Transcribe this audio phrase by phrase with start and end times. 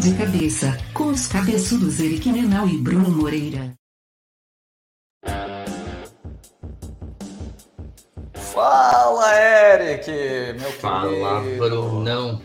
[0.00, 3.74] De cabeça, com os cabeçudos Eric Menal e Bruno Moreira.
[8.34, 10.10] Fala, Eric,
[10.60, 11.58] meu Fala, querido.
[11.68, 12.40] Brunão.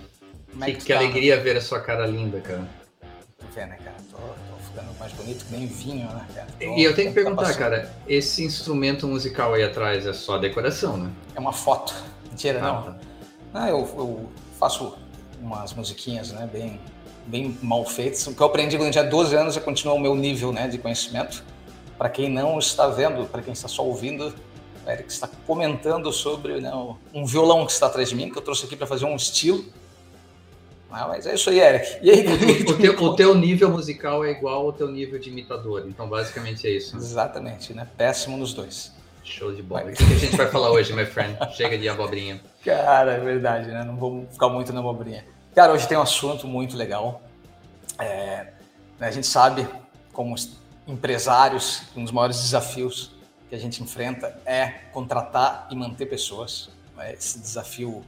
[0.51, 0.99] Como é Que, tu que tá?
[0.99, 2.67] alegria ver a sua cara linda, cara.
[3.39, 3.95] Tu vê, né, cara?
[4.11, 6.47] Tô, tô ficando mais bonito que nem vinho, né, cara?
[6.59, 7.57] Tô- E eu tenho que perguntar, passando.
[7.59, 11.11] cara, esse instrumento musical aí atrás é só decoração, né?
[11.35, 11.93] É uma foto.
[12.29, 12.83] Mentira, Ah, não.
[12.83, 12.95] tá.
[13.53, 14.29] Ah, eu, eu
[14.59, 14.95] faço
[15.41, 16.79] umas musiquinhas, né, bem,
[17.25, 18.25] bem mal feitas.
[18.27, 20.67] O que eu aprendi quando eu tinha 12 anos e continua o meu nível, né,
[20.67, 21.43] de conhecimento.
[21.97, 24.33] Para quem não está vendo, para quem está só ouvindo,
[24.85, 26.71] o Eric está comentando sobre né,
[27.13, 29.63] um violão que está atrás de mim, que eu trouxe aqui para fazer um estilo.
[30.91, 31.97] Ah, mas é isso aí, Eric.
[32.03, 32.23] E aí,
[32.69, 36.67] O teu, o teu nível musical é igual ao teu nível de imitador, então basicamente
[36.67, 36.95] é isso.
[36.95, 37.01] né?
[37.01, 37.87] Exatamente, né?
[37.97, 38.91] Péssimo nos dois.
[39.23, 39.85] Show de bola.
[39.89, 41.37] O que a gente vai falar hoje, my friend?
[41.55, 42.41] Chega de abobrinha.
[42.63, 43.83] Cara, é verdade, né?
[43.83, 45.25] Não vamos ficar muito na abobrinha.
[45.55, 47.21] Cara, hoje tem um assunto muito legal.
[47.99, 48.53] É,
[48.99, 49.67] né, a gente sabe,
[50.11, 53.11] como os empresários, um dos maiores desafios
[53.49, 56.69] que a gente enfrenta é contratar e manter pessoas.
[56.97, 57.13] né?
[57.13, 58.03] Esse desafio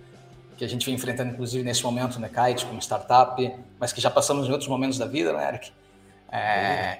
[0.57, 4.09] que a gente vem enfrentando, inclusive, nesse momento, né, Kite, como startup, mas que já
[4.09, 5.71] passamos em outros momentos da vida, né, Eric?
[6.31, 6.99] É,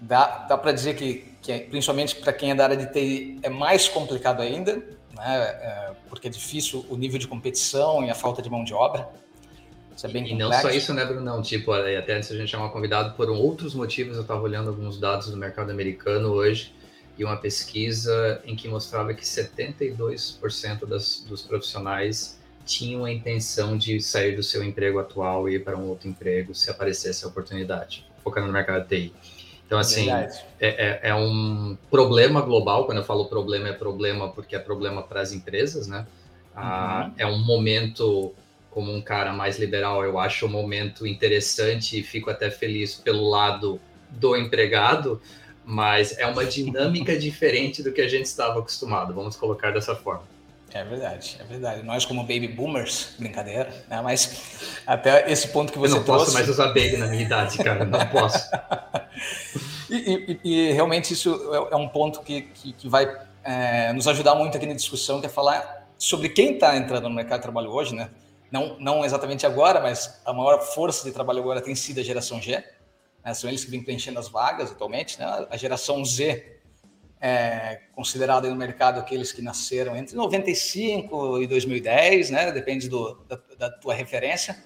[0.00, 3.40] dá dá para dizer que, que é- principalmente para quem é da área de TI,
[3.42, 4.76] é mais complicado ainda,
[5.14, 5.36] né?
[5.36, 9.08] É, porque é difícil o nível de competição e a falta de mão de obra.
[9.94, 10.62] Isso é bem E não complexo.
[10.62, 11.42] só isso, né, Brunão?
[11.42, 14.98] Tipo, é, até antes a gente chamar convidado, por outros motivos, eu estava olhando alguns
[14.98, 16.72] dados do mercado americano hoje
[17.18, 24.00] e uma pesquisa em que mostrava que 72% das, dos profissionais tinham a intenção de
[24.00, 28.04] sair do seu emprego atual e ir para um outro emprego se aparecesse a oportunidade,
[28.22, 29.12] focando no mercado TI.
[29.66, 30.38] Então, assim, Verdade.
[30.60, 32.86] é, é- é um problema global.
[32.86, 36.06] Quando eu falo problema, é problema porque é problema para as empresas, né?
[36.54, 37.14] Ah, Uhum.
[37.18, 38.34] É um momento,
[38.72, 43.28] como um cara mais liberal, eu acho um momento interessante e fico até feliz pelo
[43.28, 45.20] lado do empregado,
[45.64, 49.12] mas é uma dinâmica diferente do que a gente estava acostumado.
[49.14, 50.22] Vamos colocar dessa forma.
[50.74, 51.82] É verdade, é verdade.
[51.82, 54.00] Nós, como baby boomers, brincadeira, né?
[54.00, 56.32] Mas até esse ponto que Eu você não posso trouxe.
[56.32, 57.84] mais usar baby na minha idade, cara.
[57.84, 58.48] Não posso.
[59.90, 64.08] E, e- e realmente isso é, é um ponto que, que, que vai é, nos
[64.08, 67.42] ajudar muito aqui na discussão, que é falar sobre quem está entrando no mercado de
[67.42, 68.08] trabalho hoje, né?
[68.52, 72.40] Não, não exatamente agora, mas a maior força de trabalho agora tem sido a geração
[72.40, 72.62] G.
[73.24, 73.32] né?
[73.32, 75.18] São eles que vêm preenchendo as vagas atualmente.
[75.18, 75.46] Né?
[75.48, 76.60] A geração Z
[77.18, 82.52] é considerada no mercado aqueles que nasceram entre 95 e 2010, né?
[82.52, 84.62] Depende do, da, da tua referência.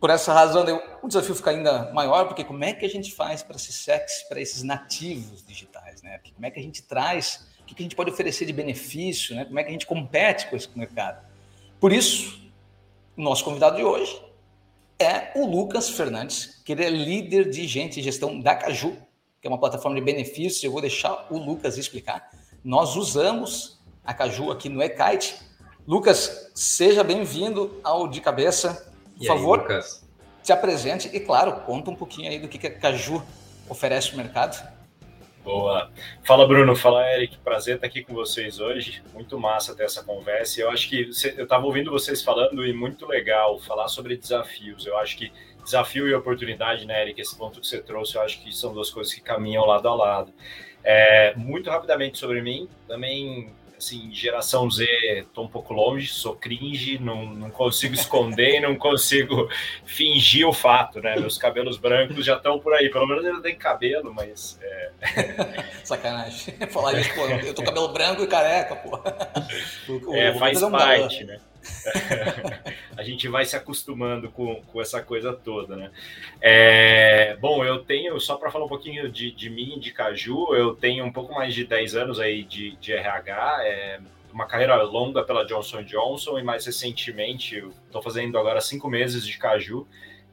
[0.00, 0.64] Por essa razão,
[1.00, 4.28] o desafio fica ainda maior, porque como é que a gente faz para ser sexy
[4.28, 6.18] para esses nativos digitais, né?
[6.34, 9.44] Como é que a gente traz, o que a gente pode oferecer de benefício, né?
[9.44, 11.24] Como é que a gente compete com esse mercado?
[11.78, 12.43] Por isso,
[13.16, 14.20] nosso convidado de hoje
[14.98, 18.96] é o Lucas Fernandes, que ele é líder de gente e gestão da Caju,
[19.40, 20.62] que é uma plataforma de benefícios.
[20.62, 22.30] Eu vou deixar o Lucas explicar.
[22.62, 25.36] Nós usamos a Caju aqui no eKite.
[25.86, 28.90] Lucas, seja bem-vindo ao De Cabeça.
[29.16, 30.02] Por E aí, favor, Lucas?
[30.42, 33.22] se apresente e, claro, conta um pouquinho aí do que, que a Caju
[33.68, 34.73] oferece no mercado.
[35.44, 35.90] Boa.
[36.22, 36.74] Fala, Bruno.
[36.74, 37.36] Fala, Eric.
[37.36, 39.02] Prazer estar aqui com vocês hoje.
[39.12, 40.62] Muito massa ter essa conversa.
[40.62, 44.86] Eu acho que eu estava ouvindo vocês falando e muito legal falar sobre desafios.
[44.86, 45.30] Eu acho que
[45.62, 47.20] desafio e oportunidade, né, Eric?
[47.20, 49.94] Esse ponto que você trouxe, eu acho que são duas coisas que caminham lado a
[49.94, 50.32] lado.
[50.82, 54.86] É, muito rapidamente sobre mim, também, assim, geração Z,
[55.34, 59.48] tô um pouco longe, sou cringe, não, não consigo esconder, não consigo
[59.84, 61.16] fingir o fato, né?
[61.16, 64.90] Meus cabelos brancos já estão por aí, pelo menos eu tenho cabelo, mas é,
[65.84, 66.54] Sacanagem.
[66.70, 68.98] Falar isso, pô, eu tô cabelo branco e careca, pô.
[69.88, 71.38] O- o É, faz é um parte, né?
[72.96, 75.90] a gente vai se acostumando com, com essa coisa toda, né?
[76.40, 80.74] É, bom, eu tenho, só para falar um pouquinho de, de mim, de Caju, eu
[80.74, 84.00] tenho um pouco mais de 10 anos aí de, de RH, é,
[84.32, 87.56] uma carreira longa pela Johnson Johnson e mais recentemente,
[87.86, 89.86] estou fazendo agora cinco meses de Caju,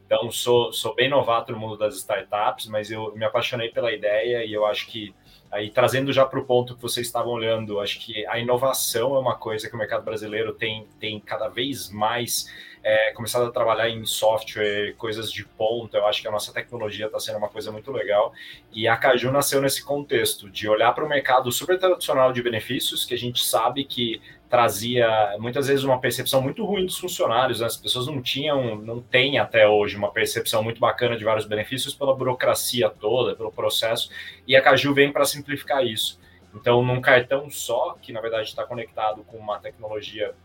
[0.05, 4.43] então sou, sou bem novato no mundo das startups, mas eu me apaixonei pela ideia
[4.43, 5.13] e eu acho que
[5.51, 9.19] Aí trazendo já para o ponto que vocês estavam olhando, acho que a inovação é
[9.19, 12.47] uma coisa que o mercado brasileiro tem, tem cada vez mais
[12.83, 15.97] é, começado a trabalhar em software, coisas de ponta.
[15.97, 18.33] Eu acho que a nossa tecnologia está sendo uma coisa muito legal.
[18.71, 23.05] E a Caju nasceu nesse contexto de olhar para o mercado super tradicional de benefícios,
[23.05, 24.21] que a gente sabe que
[24.51, 25.07] trazia
[25.39, 27.61] muitas vezes uma percepção muito ruim dos funcionários.
[27.61, 27.65] Né?
[27.65, 31.95] As pessoas não tinham, não têm até hoje uma percepção muito bacana de vários benefícios
[31.95, 34.11] pela burocracia toda, pelo processo.
[34.45, 36.19] E a Caju vem para simplificar isso.
[36.53, 40.35] Então, num cartão só, que na verdade está conectado com uma tecnologia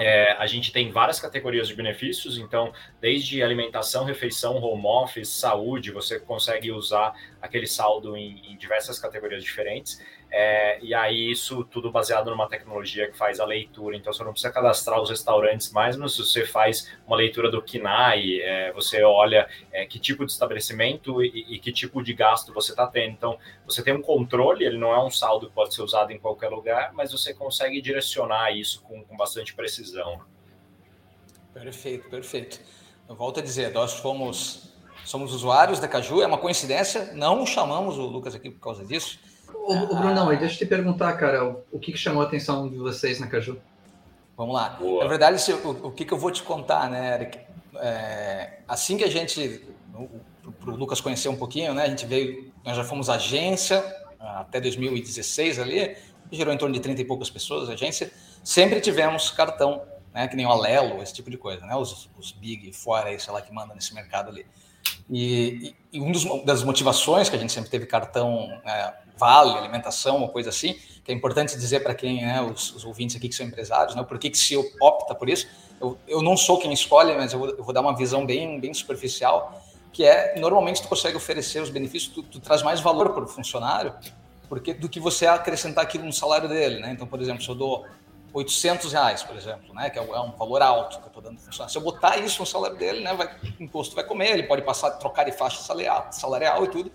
[0.00, 5.90] É, a gente tem várias categorias de benefícios, então, desde alimentação, refeição, home office, saúde,
[5.90, 7.12] você consegue usar
[7.42, 10.00] aquele saldo em, em diversas categorias diferentes.
[10.30, 13.96] É, e aí, isso tudo baseado numa tecnologia que faz a leitura.
[13.96, 18.40] Então, você não precisa cadastrar os restaurantes mais, mas você faz uma leitura do KINAI,
[18.40, 22.72] é, você olha é, que tipo de estabelecimento e, e, que tipo de gasto você
[22.72, 23.12] está tendo.
[23.12, 26.18] Então, você tem um controle, ele não é um saldo que pode ser usado em
[26.18, 30.20] qualquer lugar, mas você consegue direcionar isso com, com bastante precisão.
[31.54, 32.60] Perfeito, perfeito.
[33.08, 34.68] Eu volto a dizer, nós fomos
[35.04, 39.18] somos usuários da Caju, é uma coincidência, não chamamos o Lucas aqui por causa disso,
[39.54, 42.76] Ô, ô Brunão, deixa eu te perguntar, cara, o que, que chamou a atenção de
[42.76, 43.58] vocês na Caju?
[44.36, 44.70] Vamos lá.
[44.70, 45.02] Boa.
[45.02, 47.38] Na verdade, o, o que, que, eu vou te contar, né, Eric?
[47.76, 49.66] É, assim que a gente,
[50.60, 53.84] para o Lucas conhecer um pouquinho, né, a gente veio, nós já fomos agência
[54.20, 55.96] até 2016 ali,
[56.30, 58.12] gerou em torno de 30 e poucas pessoas a agência,
[58.44, 59.82] sempre tivemos cartão,
[60.14, 63.18] né, que nem o Alelo, esse tipo de coisa, né, os, os Big fora aí,
[63.18, 64.46] sei lá, que manda nesse mercado ali.
[65.10, 70.16] E, e, e uma das motivações que a gente sempre teve cartão é, vale alimentação,
[70.16, 70.74] uma coisa assim,
[71.04, 74.02] que é importante dizer para quem, né, os, os, ouvintes aqui que são empresários, né,
[74.02, 75.48] por que, se opta por isso.
[75.80, 78.60] Eu, eu não sou quem escolhe, mas eu vou, eu vou, dar uma visão bem,
[78.60, 79.60] bem superficial,
[79.92, 83.28] que é, normalmente tu consegue oferecer os benefícios, tu, tu traz mais valor para o
[83.28, 83.94] funcionário
[84.48, 86.90] porque do que você acrescentar aquilo no salário dele, né?
[86.90, 87.86] Então, por exemplo, se eu dou
[88.32, 91.38] 800 reais, por exemplo, né, que é, é um valor alto que eu estou dando
[91.38, 91.72] funcionário.
[91.72, 93.26] Se eu botar isso no salário dele, né, vai,
[93.58, 96.92] o imposto vai comer, ele pode passar, trocar de faixa salarial, salarial e tudo.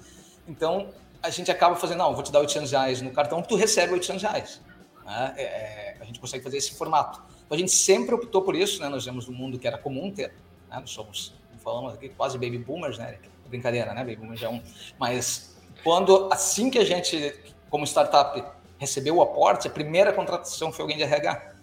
[0.48, 0.90] Então,
[1.24, 4.22] a gente acaba fazendo, não, vou te dar 800 reais no cartão, tu recebe 800
[4.22, 4.62] reais.
[5.06, 5.34] Né?
[5.38, 7.24] É, é, a gente consegue fazer esse formato.
[7.46, 8.90] Então a gente sempre optou por isso, né?
[8.90, 10.34] Nós vemos um mundo que era comum ter,
[10.70, 10.80] né?
[10.80, 11.34] nós somos,
[11.64, 13.18] falamos aqui, quase baby boomers, né?
[13.48, 14.02] Brincadeira, né?
[14.02, 14.62] Baby boomers é um.
[15.00, 17.34] Mas quando, assim que a gente,
[17.70, 18.44] como startup,
[18.78, 21.54] recebeu o aporte, a primeira contratação foi alguém de RH.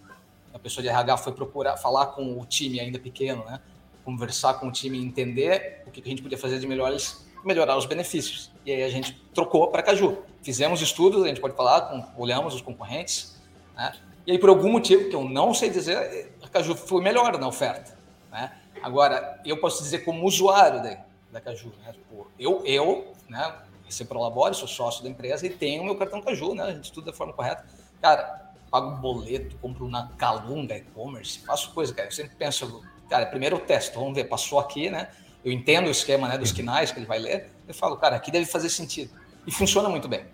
[0.54, 3.60] A pessoa de RH foi procurar falar com o time ainda pequeno, né?
[4.04, 7.86] Conversar com o time, entender o que a gente podia fazer de melhores melhorar os
[7.86, 8.50] benefícios.
[8.64, 10.18] E aí a gente trocou para Caju.
[10.42, 13.40] Fizemos estudos, a gente pode falar, com, olhamos os concorrentes,
[13.76, 13.92] né?
[14.26, 17.48] e aí por algum motivo que eu não sei dizer, a Caju foi melhor na
[17.48, 17.96] oferta.
[18.30, 18.52] Né?
[18.82, 20.98] Agora, eu posso dizer como usuário da,
[21.32, 21.92] da Caju, né?
[21.92, 23.54] Tipo, eu, eu né,
[23.84, 26.64] recebo Prolabore, sou sócio da empresa e tenho o meu cartão Caju, né?
[26.64, 27.64] a gente estuda da forma correta.
[28.00, 32.08] Cara, pago boleto, compro na Calunga e-commerce, faço coisa, cara.
[32.08, 35.08] Eu sempre penso, cara, primeiro eu testo, vamos ver, passou aqui, né?
[35.44, 38.30] Eu entendo o esquema né, dos quinais que ele vai ler, eu falo, cara, aqui
[38.30, 39.10] deve fazer sentido.
[39.46, 40.24] E funciona muito bem.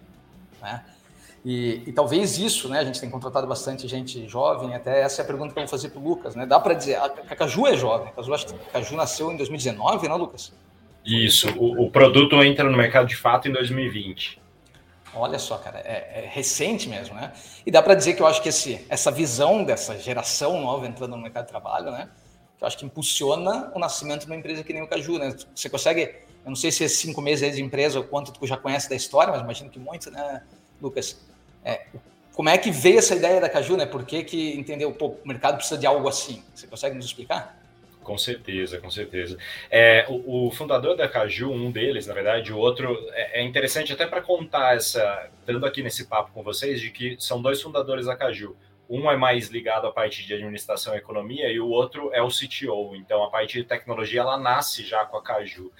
[0.60, 0.84] Né?
[1.44, 2.80] E, e, talvez isso, né?
[2.80, 5.70] A gente tem contratado bastante gente jovem, até essa é a pergunta que eu vou
[5.70, 6.44] fazer para o Lucas, né?
[6.44, 9.36] Dá para dizer, a Caju é jovem, a Caju, acho que a Caju nasceu em
[9.36, 10.52] 2019, não, Lucas?
[11.04, 14.42] Isso, o, o, produto entra no mercado de fato em 2020.
[15.14, 17.32] Olha só, cara, é, é recente mesmo, né?
[17.64, 21.12] E dá para dizer que eu acho que esse, essa visão dessa geração nova entrando
[21.12, 22.08] no mercado de trabalho, né?
[22.66, 25.36] Acho que impulsiona o nascimento de uma empresa que nem o Caju, né?
[25.54, 26.02] Você consegue,
[26.44, 28.96] eu não sei se é cinco meses de empresa ou quanto tu já conhece da
[28.96, 30.42] história, mas imagino que muito, né,
[30.80, 31.20] Lucas?
[31.64, 31.86] É,
[32.34, 33.86] como é que veio essa ideia da Caju, né?
[33.86, 36.42] Por que, que entendeu, pô, o mercado precisa de algo assim?
[36.54, 37.58] Você consegue nos explicar?
[38.02, 39.36] Com certeza, com certeza.
[39.68, 43.92] É, o, o, fundador da Caju, um deles, na verdade, o outro, é, é interessante
[43.92, 48.06] até para contar essa, dando aqui nesse papo com vocês, de que são dois fundadores
[48.06, 48.54] da Caju.
[48.88, 52.28] Um é mais ligado à parte de administração e economia e o outro é o
[52.28, 52.94] CTO.
[52.94, 55.72] Então, a parte de tecnologia ela nasce já com a Caju.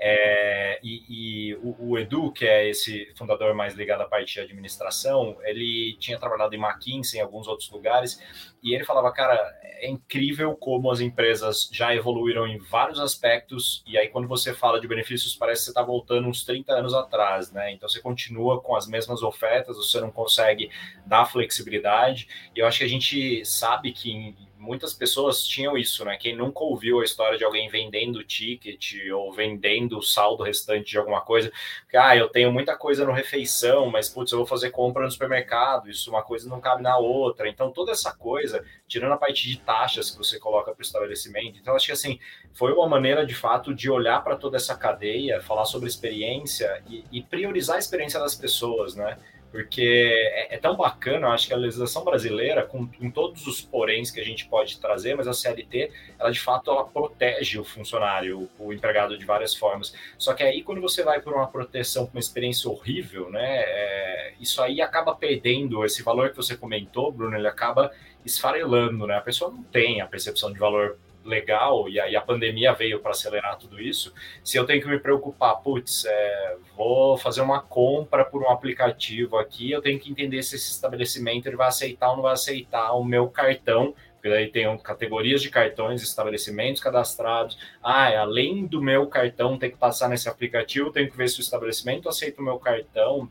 [0.00, 4.40] É, e, e o, o, Edu, que é esse fundador mais ligado à parte de
[4.40, 8.20] administração, ele tinha trabalhado em McKinsey, em alguns outros lugares,
[8.62, 9.34] e ele falava, cara,
[9.80, 14.80] é incrível como as empresas já evoluíram em vários aspectos, e aí quando você fala
[14.80, 17.72] de benefícios, parece que você está voltando uns 30 anos atrás, né?
[17.72, 20.70] Então você continua com as mesmas ofertas, você não consegue
[21.06, 26.04] dar flexibilidade, e eu acho que a gente sabe que em muitas pessoas tinham isso,
[26.04, 26.16] né?
[26.16, 30.98] Quem nunca ouviu a história de alguém vendendo ticket ou vendendo o saldo restante de
[30.98, 31.50] alguma coisa,
[31.88, 35.10] que, ah, eu tenho muita coisa no refeição, mas putz, eu vou fazer compra no
[35.10, 37.48] supermercado, isso uma coisa não cabe na outra.
[37.48, 41.58] Então, toda essa coisa, tirando a parte de taxas que você coloca para o estabelecimento,
[41.58, 42.18] então acho que assim,
[42.52, 47.04] foi uma maneira de fato de olhar para toda essa cadeia, falar sobre experiência e,
[47.12, 49.16] e priorizar a experiência das pessoas, né?
[49.50, 53.60] Porque é, é, tão bacana, eu acho que a legislação brasileira, com, com, todos os
[53.60, 57.64] poréns que a gente pode trazer, mas a CLT, ela de fato ela protege o
[57.64, 59.94] funcionário, o, o empregado de várias formas.
[60.18, 64.34] Só que aí quando você vai por uma proteção com uma experiência horrível, né, é,
[64.40, 67.90] isso aí acaba perdendo esse valor que você comentou, Bruno, ele acaba
[68.24, 69.16] esfarelando, né?
[69.16, 73.10] A pessoa não tem a percepção de valor legal, e aí a pandemia veio para
[73.10, 78.24] acelerar tudo isso, se eu tenho que me preocupar, putz, é, vou fazer uma compra
[78.24, 82.16] por um aplicativo aqui, eu tenho que entender se esse estabelecimento ele vai aceitar ou
[82.16, 87.56] não vai aceitar o meu cartão Porque daí tem categorias de cartões, estabelecimentos cadastrados.
[87.82, 91.42] Ah, além do meu cartão ter que passar nesse aplicativo, tenho que ver se o
[91.42, 93.30] estabelecimento aceita o meu cartão.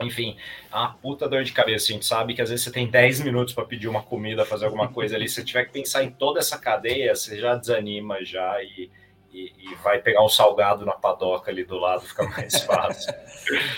[0.00, 0.36] Enfim,
[0.72, 1.86] é uma puta dor de cabeça.
[1.86, 4.66] A gente sabe que às vezes você tem 10 minutos para pedir uma comida, fazer
[4.66, 5.28] alguma coisa ali.
[5.28, 8.90] Se você tiver que pensar em toda essa cadeia, você já desanima já e,
[9.32, 13.12] e, e vai pegar um salgado na padoca ali do lado, fica mais fácil.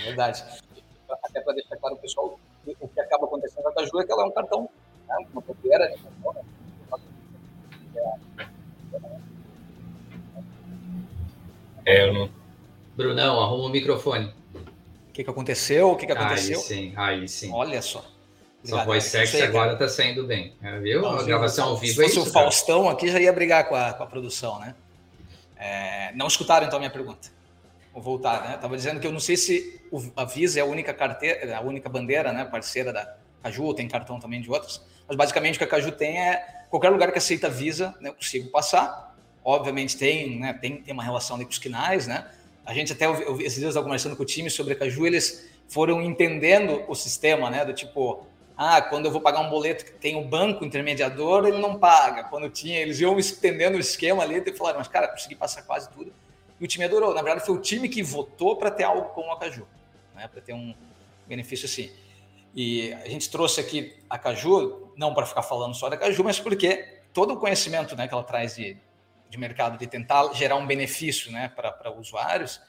[0.05, 0.45] Verdade.
[1.25, 4.13] Até para deixar claro o pessoal, o que acaba acontecendo com a Caju é que
[4.13, 4.69] ela é um cartão
[5.09, 5.27] né?
[5.33, 6.11] uma bobeira de
[11.87, 12.31] É, eu não.
[12.95, 14.33] Brunão, arruma o microfone.
[15.21, 15.91] O que, que aconteceu?
[15.91, 16.59] O que, que aconteceu?
[16.59, 17.51] Aí sim, aí sim.
[17.53, 18.03] Olha só.
[18.65, 20.55] Sua voz sexy agora está saindo bem.
[20.63, 21.03] É, viu?
[21.03, 22.95] Não, a gravação ao vivo se fosse é isso, o Faustão cara.
[22.95, 24.75] aqui, já ia brigar com a, com a produção, né?
[25.59, 27.29] É, não escutaram então a minha pergunta.
[27.93, 28.55] Vou voltar, né?
[28.55, 29.83] Estava dizendo que eu não sei se
[30.17, 33.87] a Visa é a única carteira, a única bandeira, né, parceira da Caju, ou tem
[33.89, 34.81] cartão também de outras.
[35.07, 38.15] Mas basicamente o que a Caju tem é qualquer lugar que aceita Visa, né, eu
[38.15, 39.15] consigo passar.
[39.45, 42.27] Obviamente tem, né, tem, tem uma relação ali com os quinais, né?
[42.71, 46.01] A gente até, eu, esses dias conversando com o time sobre a Caju, eles foram
[46.01, 47.65] entendendo o sistema, né?
[47.65, 48.25] Do tipo,
[48.57, 51.81] ah, quando eu vou pagar um boleto que tem o um banco intermediador, ele não
[51.81, 52.23] paga.
[52.23, 55.91] Quando tinha, eles iam entendendo o esquema ali e falaram, mas cara, consegui passar quase
[55.91, 56.13] tudo.
[56.61, 57.13] E o time adorou.
[57.13, 59.67] Na verdade, foi o time que votou para ter algo como a Caju,
[60.15, 60.29] né?
[60.29, 60.73] Para ter um
[61.27, 61.91] benefício assim.
[62.55, 66.39] E a gente trouxe aqui a Caju, não para ficar falando só da Caju, mas
[66.39, 68.77] porque todo o conhecimento né, que ela traz de,
[69.31, 72.61] de mercado, de tentar gerar um benefício né, para usuários,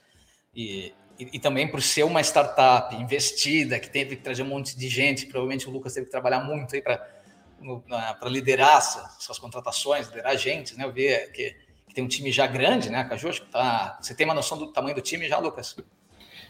[0.56, 4.78] e, e, e, também por ser uma startup investida, que teve que trazer um monte
[4.78, 10.08] de gente, provavelmente o Lucas teve que trabalhar muito aí para liderar essas, essas, contratações,
[10.08, 10.86] liderar gente, né?
[10.86, 11.56] Eu vi que,
[11.88, 13.04] que, tem um time já grande, né?
[13.06, 15.76] Caju, acho que tá, você tem uma noção do tamanho do time já, Lucas?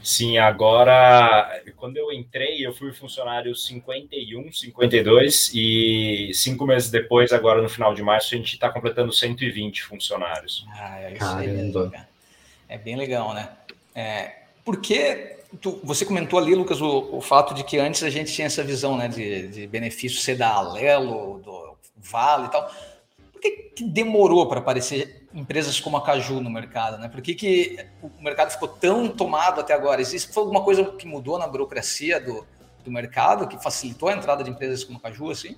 [0.03, 7.61] Sim, agora, quando eu entrei, eu fui funcionário 51, 52, e cinco meses depois, agora
[7.61, 10.65] no final de março, a gente está completando 120 funcionários.
[10.73, 11.71] Ah, é isso aí,
[12.67, 13.49] é bem legal, né?
[13.93, 18.31] É, porque tu, você comentou ali, Lucas, o, o, fato de que antes a gente
[18.31, 22.71] tinha essa visão né, de, de benefício ser da Alelo, do Vale e tal.
[23.33, 27.07] Por que, que demorou para aparecer empresas como a Caju no mercado, né?
[27.07, 30.01] Por que, que o mercado ficou tão tomado até agora?
[30.01, 32.45] Existe foi alguma coisa que mudou na burocracia do,
[32.83, 35.55] do mercado que facilitou a entrada de empresas como a Caju, assim?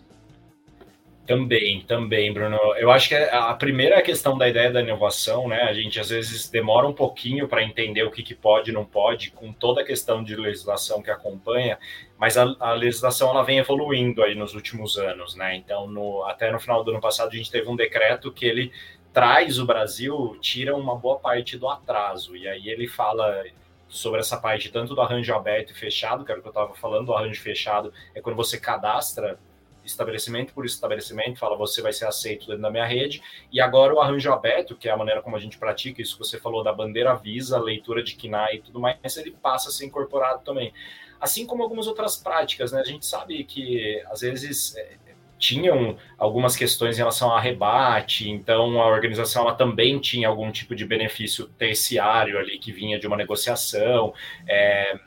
[1.25, 2.57] Também, também, Bruno.
[2.75, 5.61] Eu acho que a primeira questão da ideia da inovação, né?
[5.61, 8.83] A gente às vezes demora um pouquinho para entender o que, que pode e não
[8.83, 11.79] pode, com toda a questão de legislação que acompanha,
[12.17, 15.55] mas a, a, legislação ela vem evoluindo aí nos últimos anos, né?
[15.55, 18.73] Então, no, até no final do ano passado, a gente teve um decreto que ele
[19.13, 22.35] traz o Brasil, tira uma boa parte do atraso.
[22.35, 23.45] E aí ele fala
[23.87, 26.73] sobre essa parte tanto do arranjo aberto e fechado, que era o que eu estava
[26.73, 29.37] falando, o arranjo fechado é quando você cadastra
[29.85, 33.99] estabelecimento por estabelecimento, fala você vai ser aceito dentro da minha rede, e agora o
[33.99, 36.71] arranjo aberto, que é a maneira como a gente pratica, isso que você falou da
[36.71, 40.73] bandeira Visa, leitura de KNAI e tudo mais, ele passa a ser incorporado também.
[41.19, 42.81] Assim como algumas outras práticas, né?
[42.81, 44.97] A gente sabe que às vezes é,
[45.43, 50.73] tinham algumas questões em relação a rebate, então a organização ela também tinha algum tipo
[50.73, 54.13] de benefício terciário ali que vinha de uma negociação.
[54.47, 54.97] É,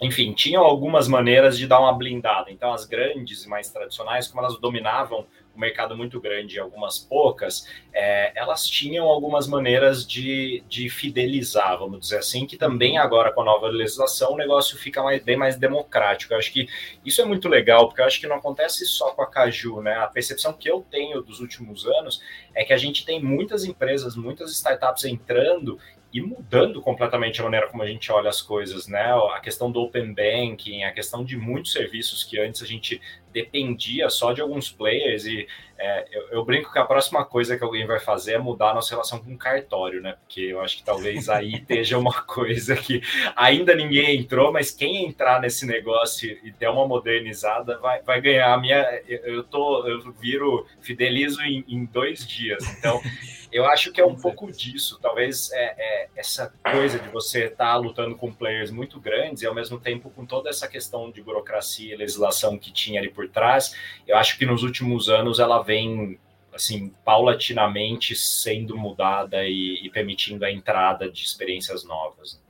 [0.00, 2.50] enfim, tinham algumas maneiras de dar uma blindada.
[2.50, 5.26] Então, as grandes e mais tradicionais, como elas dominavam
[5.56, 11.78] o mercado muito grande e algumas poucas, é, elas tinham algumas maneiras de, de fidelizar,
[11.78, 15.36] vamos dizer assim, que também agora com a nova legislação o negócio fica mais, bem
[15.36, 16.34] mais democrático.
[16.34, 16.68] Eu acho que
[17.04, 19.94] isso é muito legal, porque eu acho que não acontece só com a Caju, né?
[19.94, 22.22] A percepção que eu tenho dos últimos anos
[22.54, 25.78] é que a gente tem muitas empresas, muitas startups entrando
[26.16, 29.12] e mudando completamente a maneira como a gente olha as coisas, né?
[29.34, 34.08] A questão do open banking, a questão de muitos serviços que antes a gente dependia
[34.08, 35.46] só de alguns players e
[35.78, 38.74] é, eu, eu, brinco que a próxima coisa que alguém vai fazer é mudar a
[38.76, 40.16] nossa relação com o cartório, né?
[40.20, 43.02] Porque eu acho que talvez aí esteja uma coisa que
[43.36, 48.54] ainda ninguém entrou, mas quem entrar nesse negócio e der uma modernizada vai, vai ganhar.
[48.54, 52.64] A minha, eu tô, eu viro fidelizo em, em dois dias.
[52.78, 53.02] Então,
[53.52, 54.98] eu acho que é um pouco disso.
[55.00, 59.46] Talvez é, é essa coisa de você estar tá lutando com players muito grandes e
[59.46, 63.28] ao mesmo tempo com toda essa questão de burocracia e legislação que tinha ali por
[63.28, 63.74] trás.
[64.06, 66.18] Eu acho que nos últimos anos ela vem
[66.52, 72.40] assim paulatinamente sendo mudada e, e permitindo a entrada de experiências novas.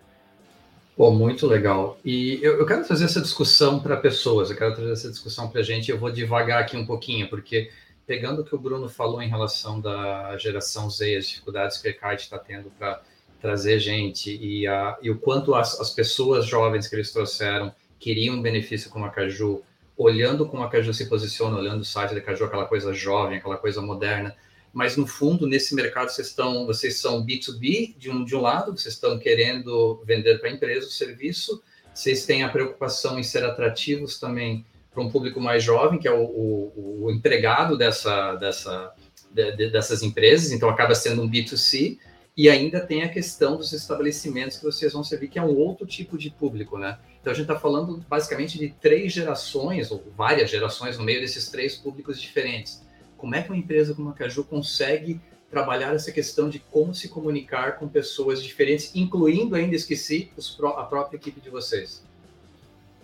[0.96, 1.98] Pô, muito legal.
[2.02, 5.60] E eu, eu quero trazer essa discussão para pessoas, eu quero trazer essa discussão para
[5.60, 5.90] a gente.
[5.90, 7.70] Eu vou devagar aqui um pouquinho, porque
[8.06, 11.90] pegando o que o Bruno falou em relação da geração Z, as dificuldades que a
[11.90, 13.02] Ecart está tendo para
[13.40, 18.36] trazer gente e, a, e o quanto as, as pessoas jovens que eles trouxeram queriam
[18.36, 19.62] um benefício como a Caju,
[19.96, 23.56] olhando como a Caju se posiciona, olhando o site da Caju, aquela coisa jovem, aquela
[23.56, 24.34] coisa moderna,
[24.72, 28.76] mas no fundo, nesse mercado, vocês, estão, vocês são B2B de um, de um lado,
[28.76, 31.62] vocês estão querendo vender para a empresa o serviço,
[31.94, 36.10] vocês têm a preocupação em ser atrativos também para um público mais jovem, que é
[36.10, 38.94] o, o, o empregado dessa, dessa,
[39.30, 41.98] de, de, dessas empresas, então acaba sendo um B2C,
[42.34, 45.86] e ainda tem a questão dos estabelecimentos que vocês vão servir, que é um outro
[45.86, 46.98] tipo de público, né?
[47.20, 51.50] Então a gente está falando basicamente de três gerações, ou várias gerações, no meio desses
[51.50, 52.82] três públicos diferentes.
[53.18, 57.10] Como é que uma empresa como a Caju consegue trabalhar essa questão de como se
[57.10, 60.30] comunicar com pessoas diferentes, incluindo ainda, esqueci,
[60.76, 62.05] a própria equipe de vocês?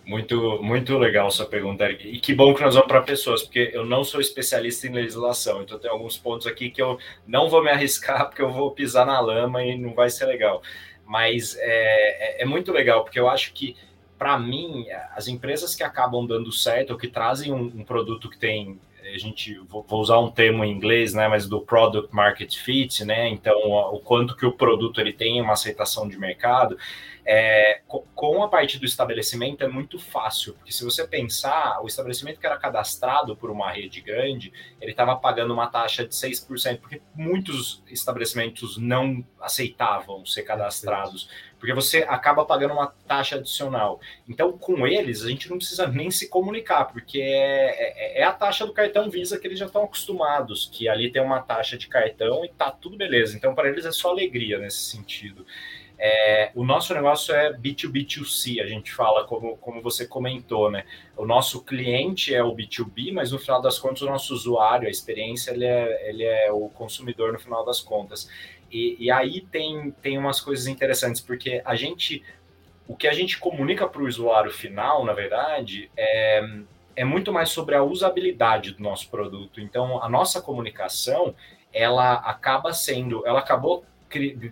[0.05, 2.07] Muito, muito legal sua pergunta, Eric.
[2.07, 5.61] E que bom que nós vamos para pessoas, porque eu não sou especialista em legislação,
[5.61, 9.05] então tem alguns pontos aqui que eu não vou me arriscar, porque eu vou pisar
[9.05, 10.61] na lama e não vai ser legal.
[11.05, 13.77] Mas é, é, é muito legal, porque eu acho que,
[14.17, 18.37] para mim, as empresas que acabam dando certo, ou que trazem um, um produto que
[18.37, 18.79] tem
[19.13, 23.27] a gente vou, usar um termo em inglês, né, mas do product market fit, né?
[23.27, 26.77] Então, o quanto que o produto ele tem uma aceitação de mercado,
[27.25, 32.39] é, com a parte do estabelecimento é muito fácil, porque se você pensar, o estabelecimento
[32.39, 34.51] que era cadastrado por uma rede grande,
[34.81, 41.73] ele estava pagando uma taxa de 6%, porque muitos estabelecimentos não aceitavam ser cadastrados, porque
[41.73, 44.01] você acaba pagando uma taxa adicional.
[44.27, 48.33] Então, com eles, a gente não precisa nem se comunicar, porque é, é, é a
[48.33, 51.87] taxa do cartão Visa que eles já estão acostumados, que ali tem uma taxa de
[51.87, 53.37] cartão e tá tudo beleza.
[53.37, 55.45] Então, para eles é só alegria nesse sentido.
[56.05, 60.83] É, o nosso negócio é B2B2C, a gente fala, como, como você comentou, né?
[61.15, 64.91] O nosso cliente é o B2B, mas no final das contas, o nosso usuário, a
[64.91, 68.29] experiência, ele é, ele é o consumidor no final das contas.
[68.69, 72.21] E, e aí tem, tem umas coisas interessantes, porque a gente,
[72.85, 76.43] o que a gente comunica para o usuário final, na verdade, é,
[76.97, 79.61] é muito mais sobre a usabilidade do nosso produto.
[79.61, 81.33] Então, a nossa comunicação,
[81.71, 83.85] ela acaba sendo, ela acabou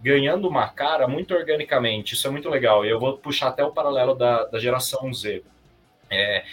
[0.02, 2.14] ganhando uma cara muito organicamente.
[2.14, 2.86] Isso é muito legal.
[2.86, 5.44] Eu vou puxar até o paralelo da, da geração Z.
[6.10, 6.44] É,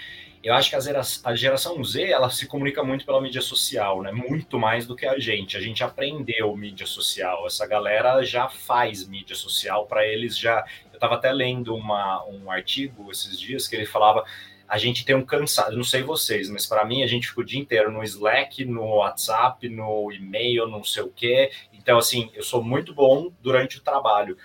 [0.43, 4.03] eu acho que a geração, a geração Z ela se comunica muito pela mídia social,
[4.03, 4.13] né?
[4.13, 5.57] Muito mais do que a gente.
[5.57, 7.47] A gente aprendeu mídia social.
[7.47, 10.65] Essa galera já faz mídia social para eles já.
[10.91, 14.25] Eu estava até lendo uma, um artigo esses dias que ele falava
[14.69, 17.45] a gente tem um cansado, não sei vocês, mas para mim a gente fica o
[17.45, 21.51] dia inteiro no Slack, no WhatsApp, no e-mail, não sei o quê,
[21.89, 24.37] então, assim, eu sou muito bom durante o trabalho.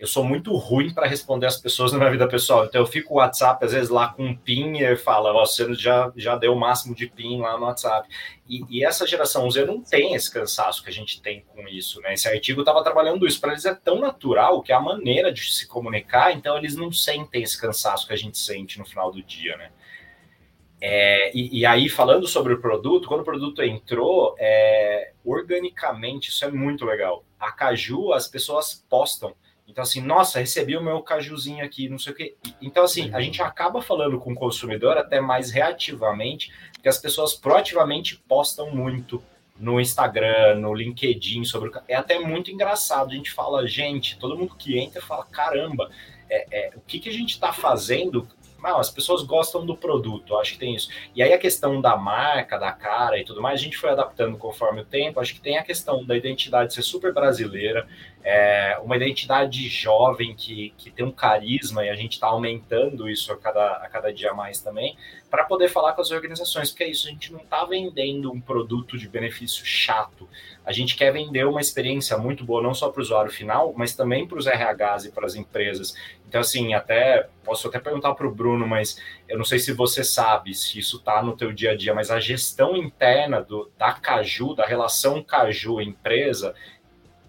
[0.00, 2.64] Eu sou muito ruim para responder as pessoas na minha vida pessoal.
[2.64, 6.10] Então, eu fico no WhatsApp, às vezes, lá com um PIN e fala, você já,
[6.16, 8.08] já deu o máximo de PIN lá no WhatsApp.
[8.48, 12.00] E, e, essa geração Z não tem esse cansaço que a gente tem com isso,
[12.00, 12.14] né?
[12.14, 13.38] Esse artigo estava trabalhando isso.
[13.38, 16.90] Para eles é tão natural que é a maneira de se comunicar, então eles não
[16.90, 19.70] sentem esse cansaço que a gente sente no final do dia, né?
[20.80, 26.42] É, e, e, aí, falando sobre o produto, quando o produto entrou, é, organicamente, isso
[26.42, 27.22] é muito legal.
[27.38, 29.34] A Caju, as pessoas postam.
[29.70, 32.36] Então, assim, nossa, recebi o meu cajuzinho aqui, não sei o quê.
[32.60, 37.34] Então, assim, a gente acaba falando com o consumidor até mais reativamente, porque as pessoas
[37.34, 39.22] proativamente postam muito
[39.58, 41.72] no Instagram, no LinkedIn sobre o...
[41.86, 43.10] É até muito engraçado.
[43.12, 45.90] A gente fala, gente, todo mundo que entra fala, caramba,
[46.28, 48.26] é, é, o que, que a gente está fazendo
[48.62, 50.90] não, as pessoas gostam do produto, acho que tem isso.
[51.14, 54.36] E aí a questão da marca, da cara e tudo mais, a gente foi adaptando
[54.36, 55.18] conforme o tempo.
[55.18, 57.88] Acho que tem a questão da identidade ser super brasileira,
[58.22, 63.32] é, uma identidade jovem que, que tem um carisma e a gente está aumentando isso
[63.32, 64.96] a cada, a cada dia mais também,
[65.30, 68.40] para poder falar com as organizações, porque é isso, a gente não está vendendo um
[68.40, 70.28] produto de benefício chato,
[70.64, 73.94] a gente quer vender uma experiência muito boa, não só para o usuário final, mas
[73.94, 75.94] também para os RHs e para as empresas.
[76.28, 80.04] Então, assim, até posso até perguntar para o Bruno, mas eu não sei se você
[80.04, 83.92] sabe se isso está no teu dia a dia, mas a gestão interna do, da
[83.92, 86.54] Caju, da relação Caju-empresa,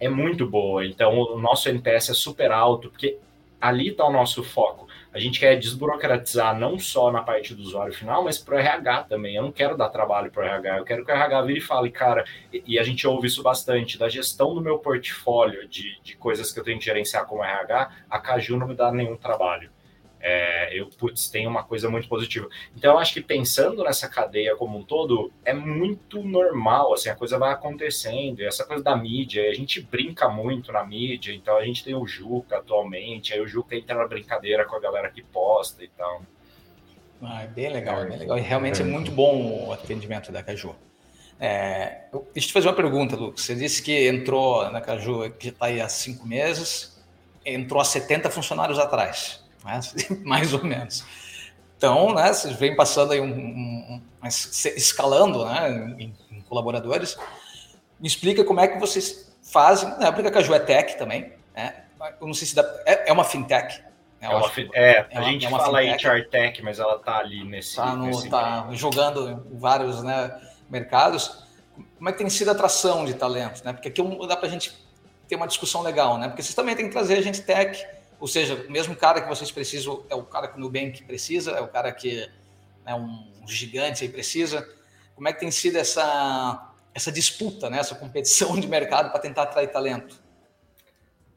[0.02, 0.84] é muito boa.
[0.84, 3.20] Então, o nosso NPS é super alto, porque
[3.62, 4.88] ali está o nosso foco.
[5.14, 9.04] A gente quer desburocratizar não só na parte do usuário final, mas para o RH
[9.04, 9.36] também.
[9.36, 11.62] Eu não quero dar trabalho para o RH, eu quero que o RH vire e
[11.62, 16.16] fale, cara, e, a gente ouve isso bastante, da gestão do meu portfólio de, de
[16.16, 19.70] coisas que eu tenho que gerenciar como RH, a Caju não me dá nenhum trabalho
[20.22, 22.48] é, eu, putz, tem uma coisa muito positiva.
[22.76, 27.16] Então, eu acho que pensando nessa cadeia como um todo, é muito normal, assim, a
[27.16, 31.58] coisa vai acontecendo, e essa coisa da mídia, a gente brinca muito na mídia, então
[31.58, 35.10] a gente tem o Juca atualmente, aí o Juca entra na brincadeira com a galera
[35.10, 36.22] que posta e tal.
[37.22, 38.38] Ah, é bem legal, é bem legal.
[38.38, 40.76] E realmente é, é muito bom o atendimento da Caju.
[41.40, 43.42] É, deixa eu te fazer uma pergunta, Lucas.
[43.42, 47.04] Você disse que entrou na Caju, que está aí há cinco meses,
[47.44, 49.80] entrou há 70 funcionários atrás né?
[50.24, 51.06] mais ou menos.
[51.78, 57.18] Então, né, vocês vêm passando aí um, um, um escalando, né, em, em, colaboradores.
[58.00, 61.86] Me explica como é que vocês fazem, né, porque a Caju é tech também, né?
[62.20, 63.82] Eu não sei se dá, é, é uma fintech,
[64.22, 67.76] é, uma, é, é a gente é fala HR Tech, mas ela tá ali nesse.
[67.76, 71.44] Tá, no, nesse tá jogando em vários né, mercados.
[71.98, 73.64] Como é que tem sido a atração de talentos?
[73.64, 73.74] Né?
[73.74, 74.72] Porque aqui dá para a gente
[75.28, 76.28] ter uma discussão legal, né?
[76.28, 77.84] Porque vocês também têm que trazer gente tech,
[78.22, 81.54] ou seja, o mesmo cara que vocês precisam é o cara que o Nubank precisa,
[81.54, 82.30] é o cara que
[82.86, 84.70] é um gigante aí precisa.
[85.16, 87.80] Como é que tem sido essa, essa disputa, né?
[87.80, 90.21] essa competição de mercado para tentar atrair talento?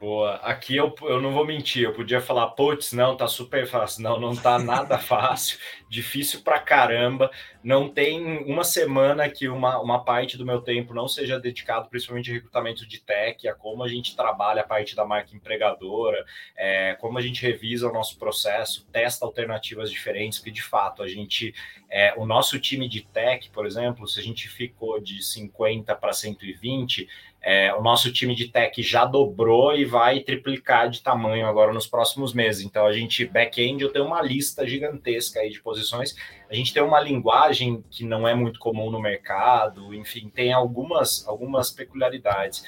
[0.05, 0.35] Boa.
[0.35, 4.03] Aqui eu, eu não vou mentir, eu podia falar, putz, não, tá super fácil.
[4.03, 5.57] Não, não tá nada fácil,
[5.89, 7.31] difícil pra caramba.
[7.63, 12.29] Não tem uma semana que uma, uma parte do meu tempo não seja dedicado principalmente
[12.29, 16.23] ao recrutamento de tech, a como a gente trabalha a parte da marca empregadora,
[16.55, 21.07] é, como a gente revisa o nosso processo, testa alternativas diferentes, porque de fato a
[21.07, 21.51] gente,
[21.89, 26.13] é, o nosso time de tech, por exemplo, se a gente ficou de 50 para
[26.13, 27.07] 120,
[27.47, 31.85] é, o nosso time de tech já dobrou e vai triplicar de tamanho agora nos
[31.85, 32.65] próximos meses.
[32.65, 36.15] Então, a gente, back-end, eu tenho uma lista gigantesca aí de posições.
[36.49, 41.27] A gente tem uma linguagem que não é muito comum no mercado, enfim, tem algumas,
[41.27, 42.65] algumas peculiaridades.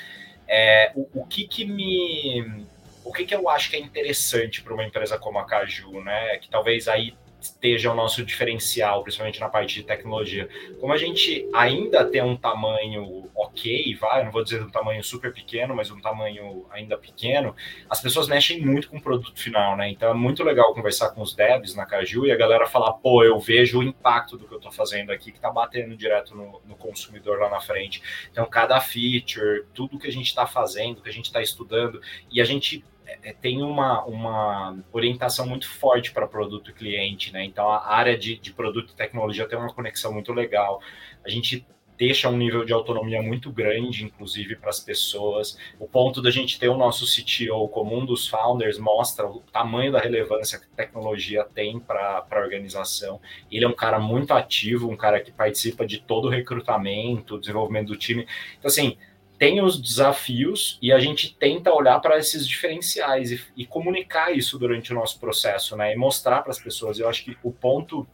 [0.48, 2.68] É, o, o que que me
[3.04, 6.38] o que, que eu acho que é interessante para uma empresa como a Caju, né?
[6.38, 10.50] Que talvez aí esteja o nosso diferencial, principalmente na parte de tecnologia.
[10.80, 15.32] Como a gente ainda tem um tamanho ok, vai, não vou dizer um tamanho super
[15.32, 17.56] pequeno, mas um tamanho ainda pequeno,
[17.90, 19.90] as pessoas mexem muito com o produto final, né?
[19.90, 23.24] Então é muito legal conversar com os devs na Caju e a galera falar, pô,
[23.24, 26.62] eu vejo o impacto do que eu estou fazendo aqui, que está batendo direto no,
[26.66, 28.02] no, consumidor lá na frente.
[28.32, 32.42] Então, cada feature, tudo que a gente está fazendo, que a gente está estudando, e
[32.42, 32.84] a gente
[33.24, 37.44] é, tem uma, uma orientação muito forte para produto e cliente, né?
[37.46, 40.82] Então a área de, de produto e tecnologia tem uma conexão muito legal.
[41.26, 41.66] A gente
[41.98, 45.58] deixa um nível de autonomia muito grande, inclusive para as pessoas.
[45.80, 49.92] O ponto da gente ter o nosso CTO como um dos founders mostra o tamanho
[49.92, 53.20] da relevância que a tecnologia tem para a organização.
[53.52, 57.88] Ele é um cara muito ativo, um cara que participa de todo o recrutamento, desenvolvimento
[57.88, 58.28] do time.
[58.60, 58.98] Então, assim,
[59.38, 64.58] tem os desafios e a gente tenta olhar para esses diferenciais e, e, comunicar isso
[64.58, 65.94] durante o nosso processo, né?
[65.94, 67.00] E mostrar para as pessoas.
[67.00, 68.08] Eu acho que o ponto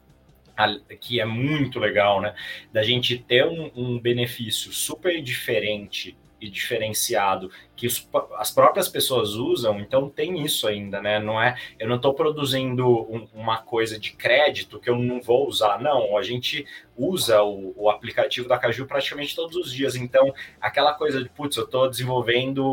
[0.99, 2.35] que é muito legal, né?
[2.71, 8.07] Da gente ter um, um benefício super diferente e diferenciado que os,
[8.37, 11.19] as próprias pessoas usam, então tem isso ainda, né?
[11.19, 15.47] Não é, eu não estou produzindo um, uma coisa de crédito que eu não vou
[15.47, 16.17] usar, não.
[16.17, 19.95] A gente usa o, o, aplicativo da Caju praticamente todos os dias.
[19.95, 22.63] Então, aquela coisa de, putz, eu estou desenvolvendo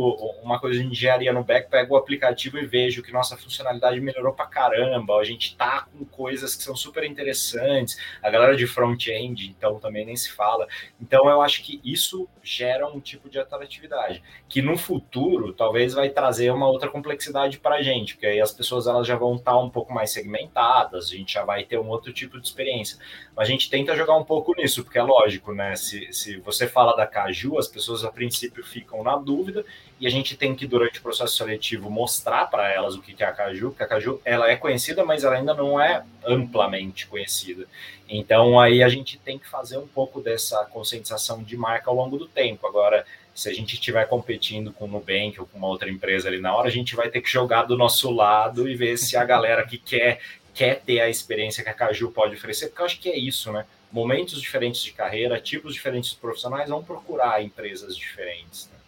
[0.43, 4.33] uma coisa de engenharia no back, pego o aplicativo e vejo que nossa funcionalidade melhorou
[4.33, 5.17] para caramba.
[5.17, 7.97] A gente tá com coisas que são super interessantes.
[8.23, 10.67] A galera de front-end, então, também nem se fala.
[11.01, 16.09] Então, eu acho que isso gera um tipo de atratividade, que no futuro talvez vai
[16.09, 19.53] trazer uma outra complexidade para a gente, porque aí as pessoas elas já vão estar
[19.53, 22.99] tá um pouco mais segmentadas, a gente já vai ter um outro tipo de experiência.
[23.37, 25.77] Mas a gente tenta jogar um pouco nisso, porque é lógico, né?
[25.77, 29.65] Se, se você fala da Caju, as pessoas a princípio ficam na dúvida
[30.01, 33.27] e a gente tem que, durante o processo seletivo, mostrar para elas o que é
[33.27, 37.65] a Caju, porque a Caju ela é conhecida, mas ela ainda não é amplamente conhecida.
[38.09, 42.19] Então aí a gente tem que fazer um pouco dessa conscientização de marca ao longo
[42.19, 42.67] do tempo.
[42.67, 43.07] Agora,
[43.41, 46.55] se a gente estiver competindo com o Nubank ou com uma outra empresa ali na
[46.55, 49.67] hora, a gente vai ter que jogar do nosso lado e ver se a galera
[49.67, 50.21] que quer
[50.53, 53.51] quer ter a experiência que a Caju pode oferecer, porque eu acho que é isso,
[53.51, 53.65] né?
[53.91, 58.69] momentos diferentes de carreira, tipos diferentes de profissionais vão procurar empresas diferentes.
[58.71, 58.79] Né?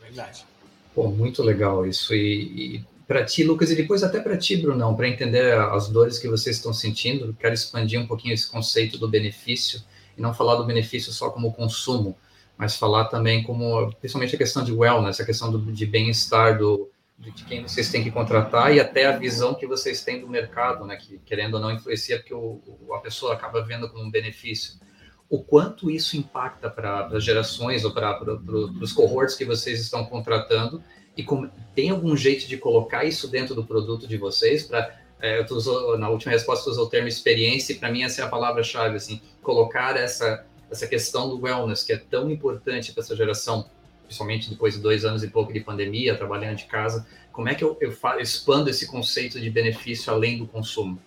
[0.00, 0.46] Verdade.
[0.94, 2.14] Pô, muito legal isso.
[2.14, 6.18] E, e para ti, Lucas, e depois até para ti, Brunão, para entender as dores
[6.18, 9.82] que vocês estão sentindo, quero expandir um pouquinho esse conceito do benefício
[10.16, 12.16] e não falar do benefício só como consumo,
[12.60, 16.90] mas falar também como, principalmente a questão de wellness, a questão do, de bem-estar do,
[17.18, 20.84] de quem vocês têm que contratar e até a visão que vocês têm do mercado,
[20.84, 22.60] né, que querendo ou não influencia porque o,
[22.92, 24.78] a pessoa acaba vendo como um benefício.
[25.26, 28.20] O quanto isso impacta para as gerações ou para
[28.82, 30.84] os cohorts que vocês estão contratando
[31.16, 35.46] e como, tem algum jeito de colocar isso dentro do produto de vocês para é,
[35.98, 39.20] na última resposta usou o termo experiência e para mim essa é a palavra-chave assim
[39.42, 43.68] colocar essa essa questão do wellness que é tão importante para essa geração
[44.10, 47.62] principalmente depois de dois anos e pouco de pandemia, trabalhando de casa, como é que
[47.62, 51.00] eu, eu expando esse conceito de benefício além do consumo?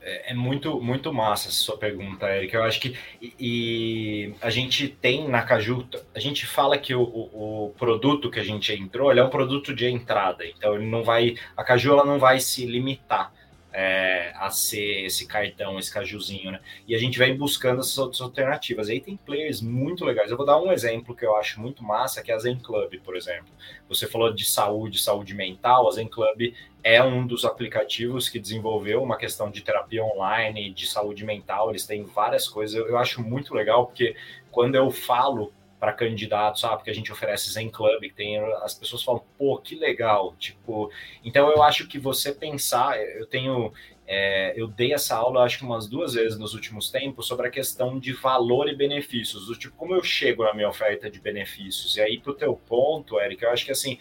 [0.00, 2.54] É, é muito, muito massa essa sua pergunta, Eric.
[2.54, 7.02] Eu acho que e, e a gente tem na Caju, a gente fala que o,
[7.02, 11.02] o, o, produto que a gente entrou, é um produto de entrada, então ele não
[11.02, 13.32] vai, a Caju ela não vai se limitar
[13.78, 16.60] é, a ser esse cartão, esse cajuzinho, né?
[16.88, 18.88] E a gente vem buscando essas outras alternativas.
[18.88, 20.30] Aí tem players muito legais.
[20.30, 22.94] Eu vou dar um exemplo que eu acho muito massa, que é a Zen Club,
[23.04, 23.52] por exemplo.
[23.86, 29.02] Você falou de saúde, saúde mental, a Zen Club é um dos aplicativos que desenvolveu
[29.02, 31.68] uma questão de terapia online, de saúde mental.
[31.68, 32.74] Eles têm várias coisas.
[32.74, 34.16] Eu, eu acho muito legal, porque
[34.50, 36.82] quando eu falo para candidatos, sabe?
[36.82, 40.90] Que a gente oferece Zen Club, que tem as pessoas falam, pô, que legal, tipo.
[41.24, 43.72] Então eu acho que você pensar, eu tenho,
[44.06, 47.50] é, eu dei essa aula acho que umas duas vezes nos últimos tempos sobre a
[47.50, 51.96] questão de valor e benefícios, do tipo como eu chego na minha oferta de benefícios.
[51.96, 53.98] E aí para o teu ponto, Eric, eu acho que assim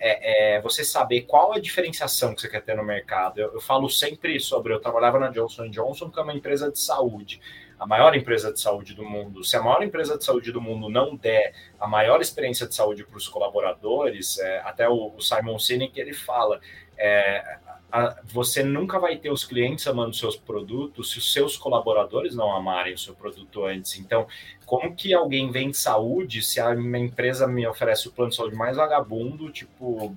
[0.00, 3.38] é, é, você saber qual a diferenciação que você quer ter no mercado.
[3.38, 6.78] Eu, eu falo sempre sobre, eu trabalhava na Johnson Johnson, que é uma empresa de
[6.78, 7.40] saúde
[7.78, 10.88] a maior empresa de saúde do mundo, se a maior empresa de saúde do mundo
[10.88, 15.58] não der a maior experiência de saúde para os colaboradores, é, até o, o, Simon
[15.58, 16.60] Sinek ele fala,
[16.96, 17.58] é,
[17.90, 22.54] a, você nunca vai ter os clientes amando seus produtos se os seus colaboradores não
[22.54, 23.98] amarem o seu produto antes.
[23.98, 24.26] Então,
[24.66, 28.56] como que alguém vende saúde se a minha empresa me oferece o plano de saúde
[28.56, 30.16] mais vagabundo, tipo,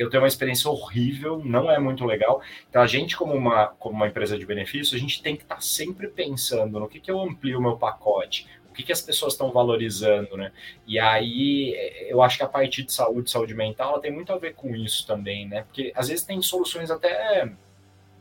[0.00, 2.40] eu tenho uma experiência horrível, não é muito legal.
[2.70, 5.56] Então, a gente, como uma, como uma empresa de benefício, a gente tem que estar
[5.56, 9.02] tá sempre pensando no que, que eu amplio o meu pacote, o que, que as
[9.02, 10.52] pessoas estão valorizando, né?
[10.86, 11.76] E aí,
[12.08, 14.74] eu acho que a parte de saúde, saúde mental, ela tem muito a ver com
[14.74, 15.64] isso também, né?
[15.64, 17.52] Porque às vezes tem soluções até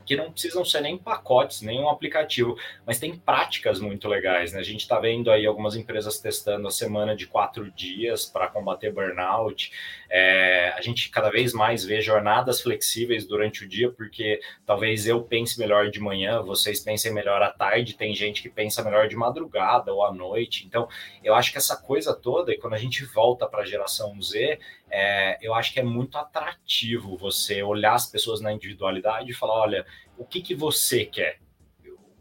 [0.09, 4.51] que não precisam ser nem pacotes, nem um aplicativo, mas tem práticas muito legais.
[4.51, 4.59] Né?
[4.59, 8.91] A gente está vendo aí algumas empresas testando a semana de quatro dias para combater
[8.91, 9.71] burnout.
[10.09, 15.21] É, a gente cada vez mais vê jornadas flexíveis durante o dia, porque talvez eu
[15.21, 19.15] pense melhor de manhã, vocês pensem melhor à tarde, tem gente que pensa melhor de
[19.15, 20.65] madrugada ou à noite.
[20.65, 20.87] Então,
[21.23, 24.59] eu acho que essa coisa toda, e quando a gente volta para a geração Z,
[24.89, 29.61] é, eu acho que é muito atrativo você olhar as pessoas na individualidade e falar,
[29.61, 29.85] olha,
[30.17, 31.39] o que, que você quer?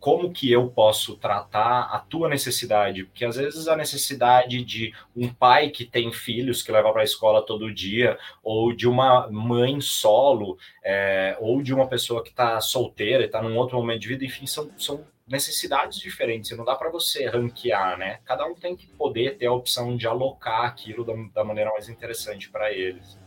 [0.00, 3.04] Como que eu posso tratar a tua necessidade?
[3.04, 7.04] Porque às vezes a necessidade de um pai que tem filhos que leva para a
[7.04, 12.60] escola todo dia, ou de uma mãe solo, é, ou de uma pessoa que está
[12.60, 16.74] solteira e está num outro momento de vida, enfim, são, são necessidades diferentes, não dá
[16.74, 18.20] para você ranquear, né?
[18.24, 21.88] Cada um tem que poder ter a opção de alocar aquilo da, da maneira mais
[21.88, 23.18] interessante para eles.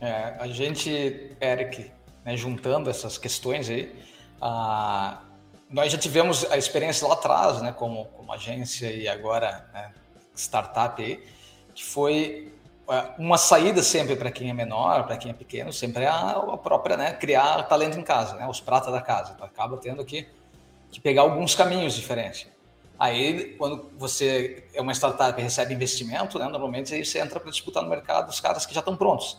[0.00, 0.90] É, a gente,
[1.40, 1.90] Eric,
[2.24, 3.94] né, juntando essas questões aí,
[4.40, 5.22] a,
[5.70, 9.92] nós já tivemos a experiência lá atrás, né, como, como agência e agora né,
[10.34, 11.22] startup aí,
[11.74, 12.52] que foi
[12.88, 16.58] é, uma saída sempre para quem é menor, para quem é pequeno, sempre é a,
[16.62, 19.32] própria, né, criar talento em casa, né, os pratas da casa.
[19.34, 20.26] Então acaba tendo que
[20.94, 22.46] que pegar alguns caminhos diferentes.
[22.96, 27.50] Aí, quando você é uma startup e recebe investimento, né, normalmente aí você entra para
[27.50, 29.36] disputar no mercado os caras que já estão prontos.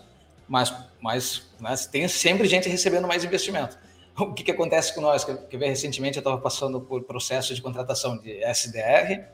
[0.48, 3.80] Mas, mas né, tem sempre gente recebendo mais investimento.
[4.20, 5.24] O que, que acontece com nós?
[5.24, 9.26] Que, que recentemente eu estava passando por processo de contratação de SDR,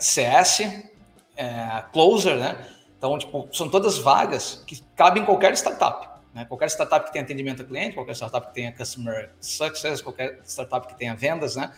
[0.00, 0.60] CS,
[1.36, 2.66] é, Closer, né?
[2.96, 6.08] Então, tipo, são todas vagas que cabem em qualquer startup.
[6.34, 6.44] Né?
[6.44, 10.86] Qualquer startup que tenha atendimento ao cliente, qualquer startup que tenha customer success, qualquer startup
[10.88, 11.72] que tenha vendas, né?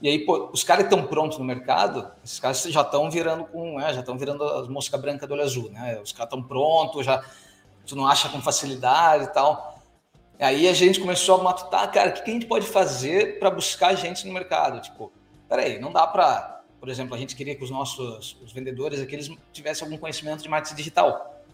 [0.00, 3.78] E aí, pô, os caras estão prontos no mercado, esses caras já estão virando com,
[3.78, 6.00] né, já estão virando as moscas brancas do olho azul, né?
[6.02, 7.24] Os caras estão prontos, já
[7.86, 9.71] tu não acha com facilidade e tal.
[10.38, 13.94] Aí a gente começou a matutar, cara, o que a gente pode fazer para buscar
[13.94, 14.80] gente no mercado?
[14.80, 15.12] Tipo,
[15.48, 19.14] peraí, não dá para, por exemplo, a gente queria que os nossos os vendedores aqui
[19.14, 21.44] eles tivessem algum conhecimento de marketing digital.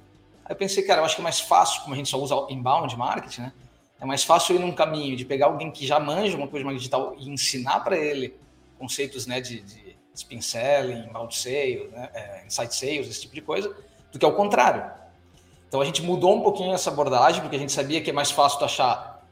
[0.45, 2.35] Aí eu pensei, cara, eu acho que é mais fácil, como a gente só usa
[2.49, 3.53] inbound marketing, né?
[4.01, 6.65] É mais fácil ir num caminho de pegar alguém que já manja uma coisa de
[6.65, 8.35] marketing digital e ensinar para ele
[8.79, 13.43] conceitos né, de, de spin selling, inbound sales, né, é, insight sales, esse tipo de
[13.43, 13.75] coisa,
[14.13, 14.91] do que ao contrário.
[15.69, 18.31] Então a gente mudou um pouquinho essa abordagem, porque a gente sabia que é mais
[18.31, 19.23] fácil tu achar,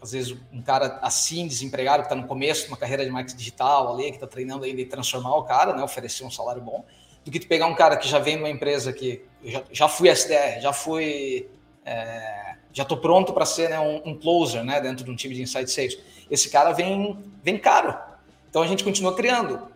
[0.00, 3.36] às vezes, um cara assim, desempregado, que está no começo de uma carreira de marketing
[3.36, 6.84] digital ali, que está treinando ainda e transformar o cara, né, oferecer um salário bom
[7.24, 9.88] do que tu pegar um cara que já vem de uma empresa que já, já
[9.88, 11.48] fui SDR, já fui.
[11.84, 15.34] É, já estou pronto para ser né, um, um, closer né, dentro de um time
[15.34, 15.98] de inside sales.
[16.30, 17.94] Esse cara vem, vem caro.
[18.48, 19.68] Então a gente continua criando,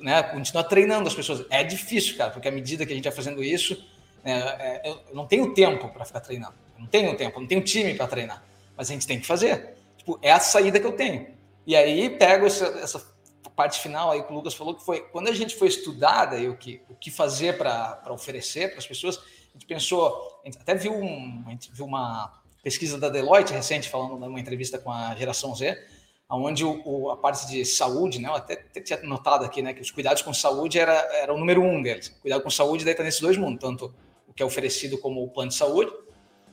[0.00, 1.44] né, continua treinando as pessoas.
[1.50, 3.84] É difícil, cara, porque à medida que a gente vai fazendo isso,
[4.32, 6.54] é, eu não tenho tempo para ficar treinando.
[6.74, 8.42] Eu não tenho tempo, não tenho time para treinar.
[8.76, 9.74] Mas a gente tem que fazer.
[9.96, 11.26] Tipo, é a saída que eu tenho.
[11.66, 13.16] E aí pego essa, essa
[13.56, 16.48] parte final aí que o Lucas falou, que foi quando a gente foi estudar daí,
[16.48, 20.58] o, que, o que fazer para oferecer para as pessoas, a gente pensou, a gente
[20.58, 24.92] até viu, um, a gente viu uma pesquisa da Deloitte recente, falando numa entrevista com
[24.92, 25.82] a geração Z,
[26.28, 29.72] onde o, o, a parte de saúde, né, eu até, até tinha notado aqui, né,
[29.72, 32.08] que os cuidados com saúde era, era o número um deles.
[32.20, 33.94] Cuidado com saúde daí está nesses dois mundos, tanto
[34.36, 35.90] que é oferecido como o plano de saúde,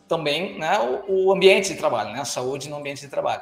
[0.07, 3.41] também né, o, o, ambiente de trabalho, né, a saúde no ambiente de trabalho.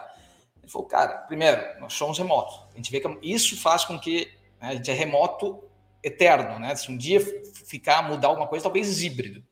[0.61, 2.59] Ele falou, cara, primeiro, nós somos remotos.
[2.73, 5.63] A gente vê que isso faz com que né, a gente é remoto
[6.03, 6.75] eterno, né?
[6.75, 7.19] Se um dia
[7.65, 9.43] ficar, mudar alguma coisa, talvez híbrido.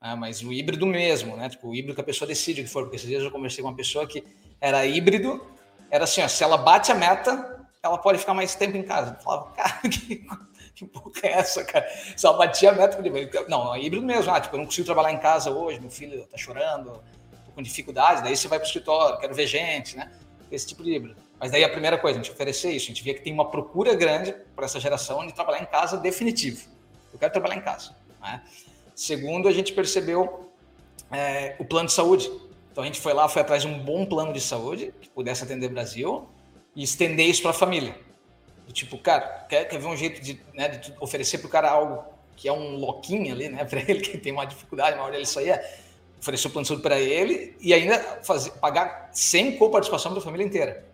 [0.00, 0.14] Né?
[0.14, 1.48] Mas o híbrido mesmo, né?
[1.48, 2.84] Tipo, o híbrido que a pessoa decide o que for.
[2.84, 4.24] Porque esses dias eu conversei com uma pessoa que
[4.60, 5.44] era híbrido,
[5.90, 9.16] era assim, ó, se ela bate a meta, ela pode ficar mais tempo em casa.
[9.18, 10.26] Eu falava, cara, que,
[10.74, 11.86] que porra é essa, cara?
[12.22, 12.98] Ela batia a meta,
[13.48, 14.30] não, é híbrido mesmo.
[14.32, 17.02] Ah, tipo, eu não consigo trabalhar em casa hoje, meu filho tá chorando,
[17.46, 20.10] tô com dificuldade, daí você vai pro escritório, quero ver gente, né?
[20.50, 21.16] Esse tipo de híbrido.
[21.38, 23.50] Mas daí a primeira coisa, a gente oferecer isso, a gente vê que tem uma
[23.50, 26.68] procura grande para essa geração de trabalhar em casa definitivo.
[27.12, 27.94] Eu quero trabalhar em casa.
[28.20, 28.42] Né?
[28.94, 30.50] Segundo, a gente percebeu
[31.10, 32.30] é, o plano de saúde.
[32.72, 35.44] Então a gente foi lá, foi atrás de um bom plano de saúde que pudesse
[35.44, 36.28] atender o Brasil
[36.74, 37.96] e estender isso para a família.
[38.72, 42.04] Tipo, cara, quer, quer ver um jeito de, né, de oferecer para o cara algo
[42.36, 45.60] que é um loquinho ali, né, para ele que tem uma dificuldade maior dele sair,
[46.20, 50.44] oferecer o plano de saúde para ele e ainda fazer, pagar sem coparticipação da família
[50.44, 50.84] inteira.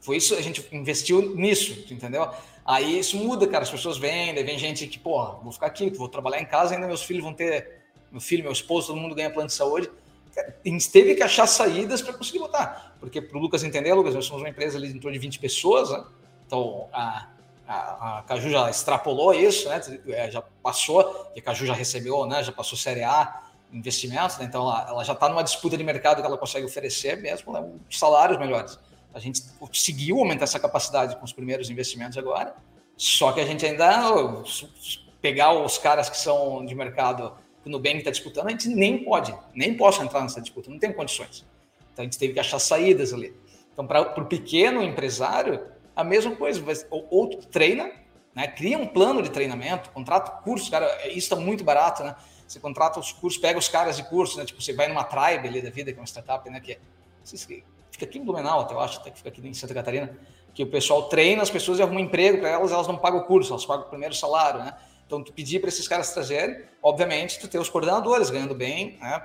[0.00, 2.30] Foi isso, a gente investiu nisso, entendeu?
[2.64, 6.08] Aí isso muda, cara, as pessoas daí vem gente que, pô, vou ficar aqui, vou
[6.08, 9.30] trabalhar em casa, ainda meus filhos vão ter, meu filho, meu esposo, todo mundo ganha
[9.30, 9.90] plano de saúde.
[10.36, 12.94] A gente teve que achar saídas para conseguir botar.
[13.00, 15.38] Porque para o Lucas entender, Lucas, nós somos uma empresa ali em torno de 20
[15.38, 16.04] pessoas, né?
[16.46, 17.28] Então a,
[17.66, 19.80] a, a Caju já extrapolou isso, né?
[20.08, 22.42] É, já passou, e a Caju já recebeu, né?
[22.42, 24.44] Já passou Série A investimentos, né?
[24.44, 27.68] então ela, ela já está numa disputa de mercado que ela consegue oferecer mesmo né?
[27.90, 28.78] salários melhores.
[29.12, 32.54] A gente conseguiu aumentar essa capacidade com os primeiros investimentos agora,
[32.96, 34.42] só que a gente ainda
[35.20, 37.32] pegar os caras que são de mercado
[37.62, 40.78] que o Nubank está disputando, a gente nem pode, nem posso entrar nessa disputa, não
[40.78, 41.44] tem condições.
[41.92, 43.34] Então a gente teve que achar saídas ali.
[43.72, 45.60] Então, para o pequeno empresário,
[45.96, 46.62] a mesma coisa.
[46.90, 47.90] Ou, treina,
[48.34, 48.46] né?
[48.46, 52.14] cria um plano de treinamento, contrata curso, cara, isso está muito barato, né?
[52.46, 54.44] Você contrata os cursos, pega os caras de curso, né?
[54.44, 56.60] Tipo, você vai numa tribe ali da vida, que é uma startup, né?
[56.60, 56.78] Que é,
[57.90, 60.16] fica aqui em Blumenau, até eu acho, até que fica aqui em Santa Catarina,
[60.54, 63.20] que o pessoal treina as pessoas e arruma um emprego para elas, elas não pagam
[63.20, 64.76] o curso, elas pagam o primeiro salário, né?
[65.06, 69.18] Então, tu pedir para esses caras trazerem, obviamente, tu ter os coordenadores ganhando bem, né?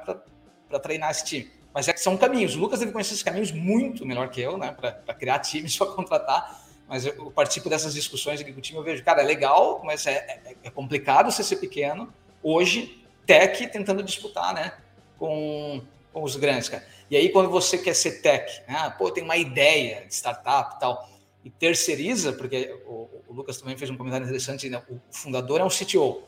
[0.68, 1.52] Para treinar esse time.
[1.74, 2.56] Mas é que são caminhos.
[2.56, 4.72] O Lucas deve conhecer esses caminhos muito melhor que eu, né?
[4.72, 6.62] Para criar times, para contratar.
[6.88, 10.06] Mas eu, participo dessas discussões aqui com o time, eu vejo, cara, é legal, mas
[10.06, 10.12] é,
[10.46, 12.14] é, é complicado você ser pequeno.
[12.44, 14.74] Hoje, tech tentando disputar, né?
[15.18, 15.82] Com,
[16.12, 16.86] com os grandes, cara.
[17.10, 18.94] E aí, quando você quer ser tech, né?
[18.98, 21.10] pô, tem uma ideia de startup e tal,
[21.44, 24.82] e terceiriza, porque o, o, Lucas também fez um comentário interessante, né?
[24.90, 26.24] o fundador é um CTO,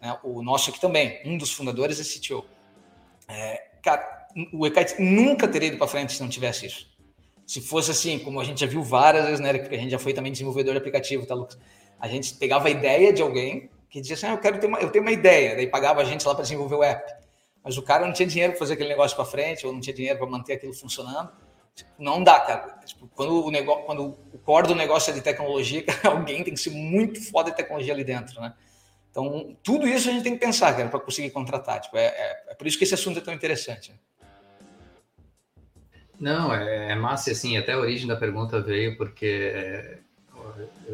[0.00, 0.18] né?
[0.22, 2.44] o nosso aqui também, um dos fundadores é CTO.
[3.28, 4.17] É, cara,
[4.52, 6.86] o Ekite nunca teria ido para frente se não tivesse isso.
[7.46, 9.98] Se fosse assim, como a gente já viu várias vezes, né, porque a gente já
[9.98, 11.58] foi também desenvolvedor de aplicativo, tá, Lucas?
[11.98, 14.78] A gente pegava a ideia de alguém que dizia assim, ah, eu quero ter uma,
[14.78, 17.10] eu tenho uma ideia, daí pagava a gente lá para desenvolver o app.
[17.64, 19.94] Mas o cara não tinha dinheiro para fazer aquele negócio para frente, ou não tinha
[19.94, 21.30] dinheiro para manter aquilo funcionando.
[21.74, 22.78] Tipo, não dá, cara.
[22.84, 26.54] Tipo, quando o negócio, quando o core do negócio é de tecnologia, cara, alguém tem
[26.54, 28.54] que ser muito foda de tecnologia ali dentro, né?
[29.10, 31.80] Então, tudo isso a gente tem que pensar, cara, para conseguir contratar.
[31.80, 33.90] Tipo, é, é, é, por isso que esse assunto é tão interessante.
[33.90, 33.98] Né?
[36.20, 39.98] Não, é, é massa, assim, até a origem da pergunta veio porque é,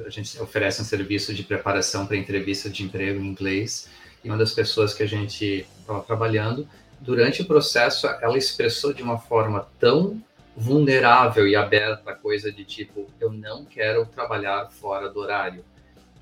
[0.06, 3.88] a gente oferece um serviço de preparação para entrevista de emprego em inglês
[4.22, 6.66] e uma das pessoas que a gente estava trabalhando,
[7.00, 10.22] durante o processo, ela expressou de uma forma tão
[10.56, 15.64] vulnerável e aberta a coisa de tipo, eu não quero trabalhar fora do horário.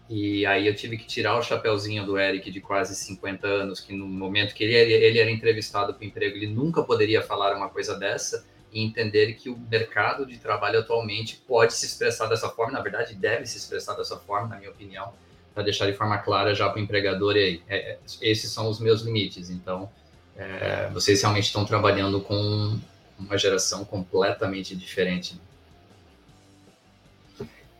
[0.08, 3.94] E aí eu tive que tirar o chapéuzinho do Eric de quase 50 anos, que
[3.94, 7.68] no momento que ele, ele era entrevistado para o emprego, ele nunca poderia falar uma
[7.68, 12.72] coisa dessa, e entender que o mercado de trabalho atualmente pode se expressar dessa forma,
[12.72, 15.12] na verdade deve se expressar dessa forma, na minha opinião,
[15.54, 18.80] para deixar de forma clara já para o empregador, aí, é, é, esses são os
[18.80, 19.50] meus limites.
[19.50, 19.90] Então,
[20.36, 22.78] é, vocês realmente estão trabalhando com
[23.18, 25.38] uma geração completamente diferente.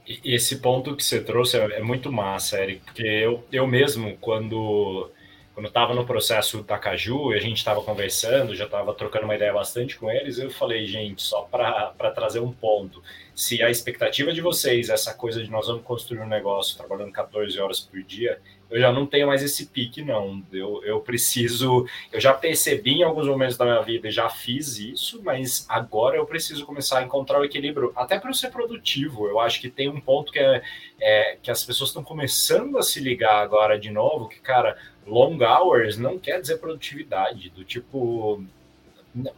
[0.06, 5.10] Esse ponto que você trouxe é, é muito massa, Eric, porque eu, eu mesmo, quando
[5.54, 9.52] quando estava no processo da Caju a gente estava conversando, já estava trocando uma ideia
[9.52, 13.02] bastante com eles, eu falei, gente, só para trazer um ponto,
[13.34, 17.58] se a expectativa de vocês, essa coisa de nós vamos construir um negócio trabalhando 14
[17.60, 18.40] horas por dia,
[18.72, 20.42] eu já não tenho mais esse pique, não.
[20.52, 21.86] Eu, eu preciso.
[22.10, 26.24] Eu já percebi em alguns momentos da minha vida já fiz isso, mas agora eu
[26.24, 29.28] preciso começar a encontrar o equilíbrio, até para eu ser produtivo.
[29.28, 30.62] Eu acho que tem um ponto que, é,
[31.00, 35.38] é que as pessoas estão começando a se ligar agora de novo, que, cara, long
[35.42, 38.42] hours não quer dizer produtividade, do tipo.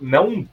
[0.01, 0.49] Não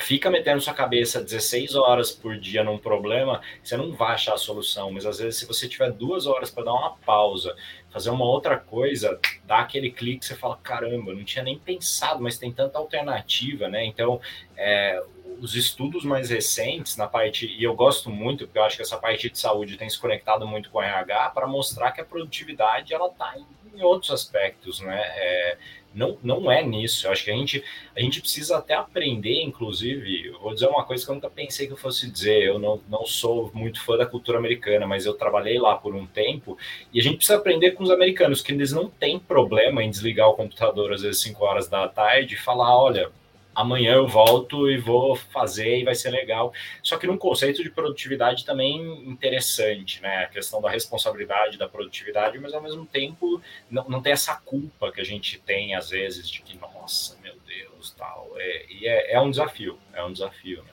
[0.00, 4.38] fica metendo sua cabeça 16 horas por dia num problema, você não vai achar a
[4.38, 4.90] solução.
[4.90, 7.54] Mas às vezes, se você tiver duas horas para dar uma pausa,
[7.90, 12.38] fazer uma outra coisa, dá aquele clique, você fala: caramba, não tinha nem pensado, mas
[12.38, 13.84] tem tanta alternativa, né?
[13.84, 14.20] Então,
[14.56, 15.02] é,
[15.40, 18.98] os estudos mais recentes na parte, e eu gosto muito, porque eu acho que essa
[18.98, 22.92] parte de saúde tem se conectado muito com o RH, para mostrar que a produtividade
[22.92, 25.00] ela está em, em, outros aspectos, né?
[25.00, 25.58] É,
[25.94, 27.06] não, não é nisso.
[27.06, 27.64] Eu acho que a gente,
[27.96, 31.72] a gente precisa até aprender, inclusive, vou dizer uma coisa que eu nunca pensei que
[31.72, 32.42] eu fosse dizer.
[32.42, 36.06] Eu não, não sou muito fã da cultura americana, mas eu trabalhei lá por um
[36.06, 36.56] tempo
[36.92, 40.28] e a gente precisa aprender com os americanos, que eles não têm problema em desligar
[40.28, 43.10] o computador às vezes 5 horas da tarde e falar: olha,
[43.54, 46.52] amanhã eu volto e vou fazer e vai ser legal.
[46.82, 50.24] Só que num conceito de produtividade também interessante, né?
[50.24, 53.40] A questão da responsabilidade, da produtividade, mas ao mesmo tempo
[53.70, 57.34] não, não tem essa culpa que a gente tem às vezes de que, nossa, meu
[57.46, 58.32] Deus, tal.
[58.36, 60.70] É, e é, é um desafio, é um desafio, né?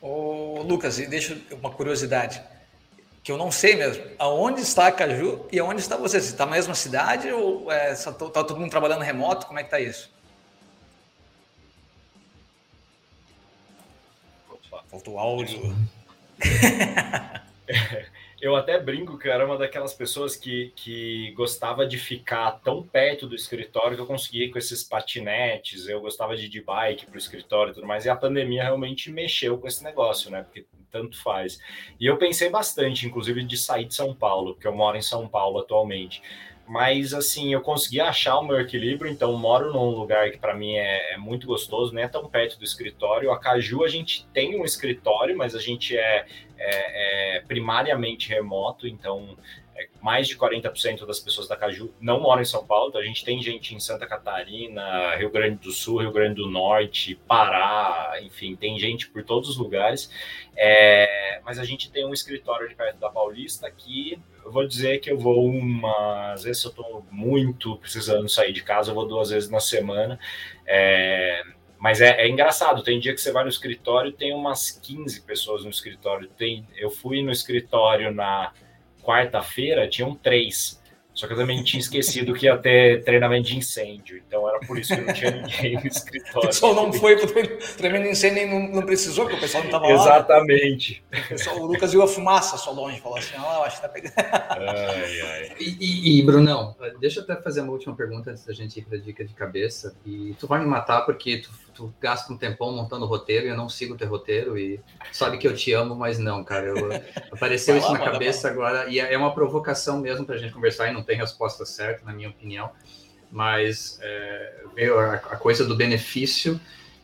[0.00, 2.42] Ô, Lucas, e deixa uma curiosidade
[3.22, 4.04] que eu não sei mesmo.
[4.18, 6.20] Aonde está a Caju e aonde está você?
[6.20, 9.46] Você está na mesma cidade ou é, está todo mundo trabalhando remoto?
[9.46, 10.10] Como é que está isso?
[14.92, 15.74] Faltou áudio.
[18.42, 22.82] eu até brinco que eu era uma daquelas pessoas que, que gostava de ficar tão
[22.82, 27.06] perto do escritório que eu conseguia com esses patinetes, eu gostava de ir de bike
[27.06, 30.42] para o escritório e tudo mais, e a pandemia realmente mexeu com esse negócio, né?
[30.42, 31.58] Porque tanto faz.
[31.98, 35.26] E eu pensei bastante, inclusive, de sair de São Paulo, porque eu moro em São
[35.26, 36.22] Paulo atualmente
[36.72, 39.12] mas assim eu consegui achar o meu equilíbrio.
[39.12, 42.58] Então moro num lugar que para mim é, é, muito gostoso, não é tão perto
[42.58, 43.30] do escritório.
[43.30, 46.24] A Caju a gente tem um escritório, mas a gente é,
[46.56, 49.36] é, é primariamente remoto, então
[49.76, 53.04] é, mais de 40% das pessoas da Caju não moram em São Paulo, então a
[53.04, 58.18] gente tem gente em Santa Catarina, Rio Grande do Sul, Rio Grande do Norte, Pará,
[58.22, 60.10] enfim, tem gente por todos os lugares.
[60.56, 64.98] É, mas a gente tem um escritório de perto da Paulista que eu vou dizer
[64.98, 66.32] que eu vou uma.
[66.32, 70.18] Às vezes eu estou muito precisando sair de casa, eu vou duas vezes na semana.
[70.66, 71.42] É,
[71.78, 75.64] mas é, é, engraçado, tem dia que você vai no escritório tem umas 15 pessoas
[75.64, 76.28] no escritório.
[76.28, 78.52] Tem, eu fui no escritório na
[79.02, 80.81] quarta-feira, tinham três.
[81.14, 84.78] Só que eu também tinha esquecido que ia ter treinamento de incêndio, então era por
[84.78, 86.38] isso que não tinha ninguém no escritório.
[86.38, 87.26] O pessoal não foi para
[87.76, 89.92] treinamento de incêndio, nem não, precisou, porque o pessoal não estava lá.
[89.92, 91.04] Exatamente.
[91.12, 93.82] O, pessoal, o Lucas viu a fumaça só longe, falou assim: ah, eu acho que
[93.82, 94.14] tá pegando.
[94.16, 95.56] Ai, ai.
[95.60, 98.84] E, e, e, Brunão, deixa eu até fazer uma última pergunta antes da gente ir
[98.84, 99.94] para a dica de cabeça.
[100.06, 103.56] E tu vai me matar porque tu tu gasta um tempão montando roteiro e eu
[103.56, 106.66] não sigo o teu roteiro e sabe que eu te amo, mas não, cara.
[106.66, 106.76] Eu,
[107.32, 110.88] apareceu isso na cabeça agora e é, é uma provocação mesmo para a gente conversar
[110.88, 112.70] e não tem resposta certa, na minha opinião.
[113.30, 116.60] Mas é, veio a, a coisa do benefício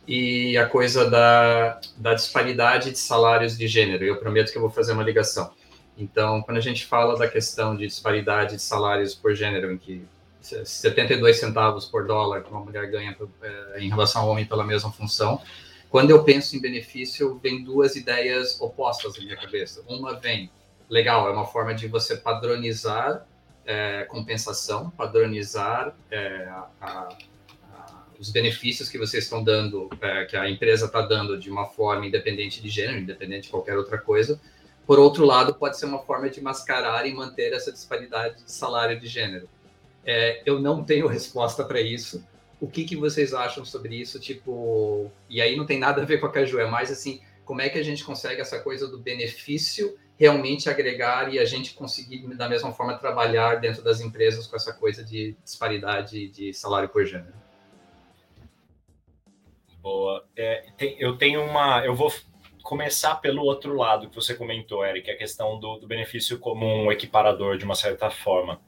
[0.06, 4.04] e a coisa da, da disparidade de salários de gênero.
[4.04, 5.52] Eu prometo que eu vou fazer uma ligação.
[5.96, 10.06] Então, quando a gente fala da questão de disparidade de salários por gênero, em que
[10.40, 14.90] 72 centavos por dólar que uma mulher ganha é, em relação ao homem pela mesma
[14.90, 15.40] função.
[15.90, 19.82] Quando eu penso em benefício, vem duas ideias opostas na minha cabeça.
[19.88, 20.50] Uma vem,
[20.88, 23.26] legal, é uma forma de você padronizar
[23.68, 27.08] é, compensação, padronizar é, a, a,
[28.18, 29.90] os benefícios que vocês estão dando,
[30.28, 33.98] que a empresa está dando de uma forma independente de gênero, independente de qualquer outra
[33.98, 34.40] coisa.
[34.86, 38.98] Por outro lado, pode ser uma forma de mascarar e manter essa disparidade de salário
[38.98, 39.46] de gênero.
[40.10, 42.26] É, eu não tenho resposta para isso.
[42.58, 44.18] O que, que vocês acham sobre isso?
[44.18, 47.60] Tipo, e aí não tem nada a ver com a Caju, é mais assim, como
[47.60, 52.26] é que a gente consegue essa coisa do benefício realmente agregar e a gente conseguir,
[52.34, 57.04] da mesma forma, trabalhar dentro das empresas com essa coisa de disparidade de salário por
[57.04, 57.34] gênero?
[59.80, 60.24] Boa.
[60.34, 61.84] É, tem, eu tenho uma.
[61.84, 62.12] Eu vou
[62.62, 66.90] começar pelo outro lado que você comentou, Eric, a questão do, do benefício como um
[66.90, 68.60] equiparador de uma certa forma.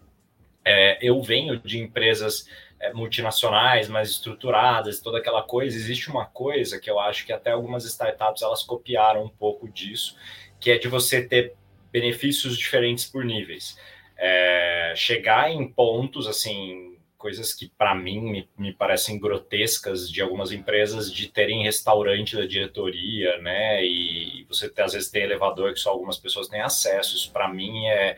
[0.65, 2.47] É, eu venho de empresas
[2.81, 5.77] é, multinacionais mais estruturadas, toda aquela coisa.
[5.77, 10.17] Existe uma coisa que eu acho que até algumas startups elas copiaram um pouco disso,
[10.59, 11.55] que é de você ter
[11.93, 13.77] benefícios diferentes por níveis.
[14.17, 20.53] É, chegar em pontos assim, coisas que para mim me, me, parecem grotescas de algumas
[20.53, 23.85] empresas de terem restaurante da diretoria, né?
[23.85, 27.15] E você ter, às vezes tem elevador que só algumas pessoas têm acesso.
[27.17, 28.17] Isso para mim é,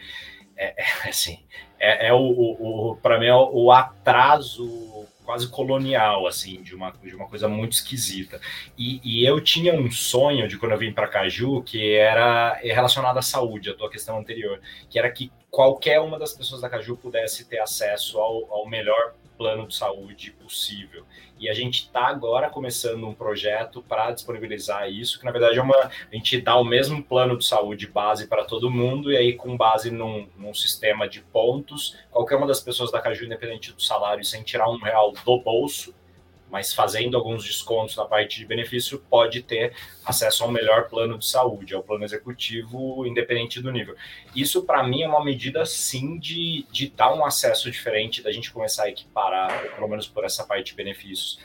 [0.57, 1.41] é, é assim,
[1.79, 6.91] é, é o, o, o para mim é o, atraso quase colonial, assim, de uma,
[6.91, 8.41] de uma coisa muito esquisita.
[8.77, 13.19] E, e eu tinha um sonho de quando eu vim para Caju que era relacionado
[13.19, 16.97] à saúde, a tua questão anterior, que era que qualquer uma das pessoas da Caju
[16.97, 21.05] pudesse ter acesso ao, ao melhor plano de saúde possível.
[21.37, 25.63] E a gente está agora começando um projeto para disponibilizar isso, que na verdade é
[25.63, 25.77] uma.
[25.77, 29.57] A gente dá o mesmo plano de saúde base para todo mundo, e aí, com
[29.57, 34.25] base num, num, sistema de pontos, qualquer uma das pessoas da Caju, independente do salário,
[34.25, 35.93] sem tirar um real do bolso,
[36.53, 39.73] mas fazendo alguns descontos na parte de benefício, pode ter
[40.05, 43.97] acesso a um melhor plano de saúde, ao plano executivo, independente do nível.
[44.37, 48.53] Isso, para mim, é uma medida, sim, de, de dar um acesso diferente, da gente
[48.53, 51.41] começar a equiparar, pelo menos por essa parte de benefícios.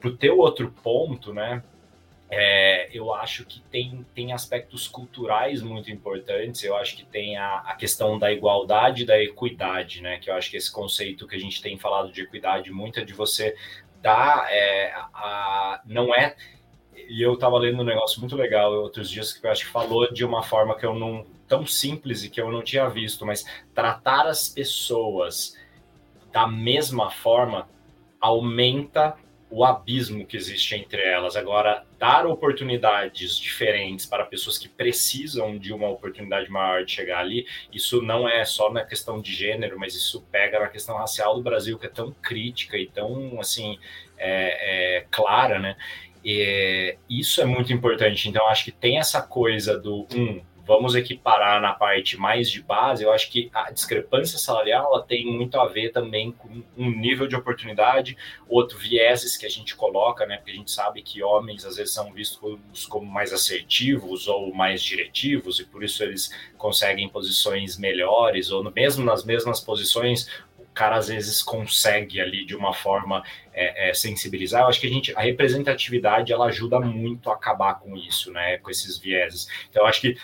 [0.00, 1.62] Para o teu outro ponto, né,
[2.30, 7.58] é, eu acho que tem, tem aspectos culturais muito importantes, eu acho que tem a,
[7.60, 10.18] a questão da igualdade e da equidade, né?
[10.18, 13.04] Que eu acho que esse conceito que a gente tem falado de equidade muito é
[13.04, 13.56] de você
[14.00, 16.36] dá é, a, não é
[17.08, 20.12] e eu estava lendo um negócio muito legal outros dias que eu acho que falou
[20.12, 23.44] de uma forma que eu não tão simples e que eu não tinha visto, mas
[23.74, 25.56] tratar as pessoas
[26.30, 27.66] da mesma forma
[28.20, 29.16] aumenta
[29.50, 31.36] o abismo que existe entre elas.
[31.36, 37.46] Agora, dar oportunidades diferentes para pessoas que precisam de uma oportunidade maior de chegar ali,
[37.72, 41.42] isso não é só na questão de gênero, mas isso pega na questão racial do
[41.42, 43.78] Brasil, que é tão crítica e tão, assim,
[44.18, 45.76] é, é, clara, né?
[46.24, 48.28] E isso é muito importante.
[48.28, 53.02] Então, acho que tem essa coisa do, um, vamos equiparar na parte mais de base,
[53.02, 57.26] eu acho que a discrepância salarial ela tem muito a ver também com um nível
[57.26, 58.14] de oportunidade,
[58.46, 60.36] outro vieses que a gente coloca, né?
[60.36, 64.82] Porque a gente sabe que homens às vezes são vistos como mais assertivos ou mais
[64.82, 70.28] diretivos e por isso eles conseguem posições melhores ou mesmo nas mesmas posições
[70.78, 74.62] cara às vezes consegue ali de uma forma é, é, sensibilizar.
[74.62, 78.58] Eu acho que a gente, a representatividade ela ajuda muito a acabar com isso, né?
[78.58, 79.48] Com esses vieses.
[79.68, 80.16] Então, eu acho que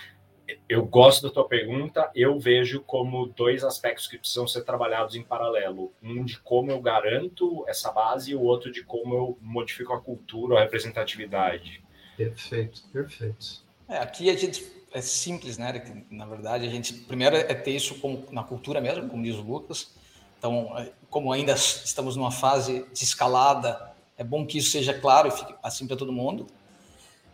[0.69, 5.23] eu gosto da tua pergunta, eu vejo como dois aspectos que precisam ser trabalhados em
[5.23, 5.93] paralelo.
[6.03, 10.01] Um de como eu garanto essa base e o outro de como eu modifico a
[10.01, 11.83] cultura, a representatividade.
[12.17, 13.65] Perfeito, perfeito.
[13.89, 16.05] É, aqui a gente é simples, né?
[16.11, 19.43] Na verdade, a gente primeiro é ter isso como, na cultura mesmo, como diz o
[19.43, 19.95] Lucas.
[20.39, 25.29] Então, é, como ainda estamos numa fase de escalada, é bom que isso seja claro
[25.29, 26.47] e fique assim para todo mundo.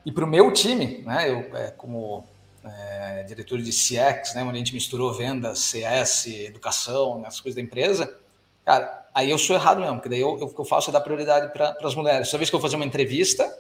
[0.07, 1.29] E para o meu time, né?
[1.29, 2.25] Eu, é, como
[2.65, 7.57] é, diretor de CX, né, onde a gente misturou vendas, CS, educação, né, as coisas
[7.57, 8.15] da empresa,
[8.65, 10.93] cara, aí eu sou errado mesmo, porque daí eu, eu, o que eu faço é
[10.93, 12.29] dar prioridade para as mulheres.
[12.29, 13.59] Toda vez que eu vou fazer uma entrevista,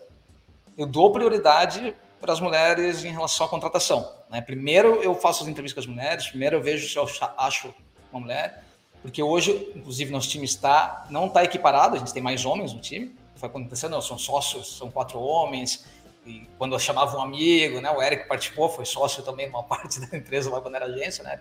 [0.77, 4.13] eu dou prioridade para as mulheres em relação à contratação.
[4.29, 4.41] Né?
[4.41, 7.75] Primeiro eu faço as entrevistas com as mulheres, primeiro eu vejo se eu acho
[8.13, 8.63] uma mulher,
[9.03, 12.81] porque hoje, inclusive, nosso time está não está equiparado, a gente tem mais homens no
[12.81, 15.87] time, foi acontecendo, são sócios, são quatro homens,
[16.27, 19.63] e quando eu chamava um amigo, né, o Eric participou, foi sócio também de uma
[19.65, 21.41] parte da empresa lá quando era agência, né?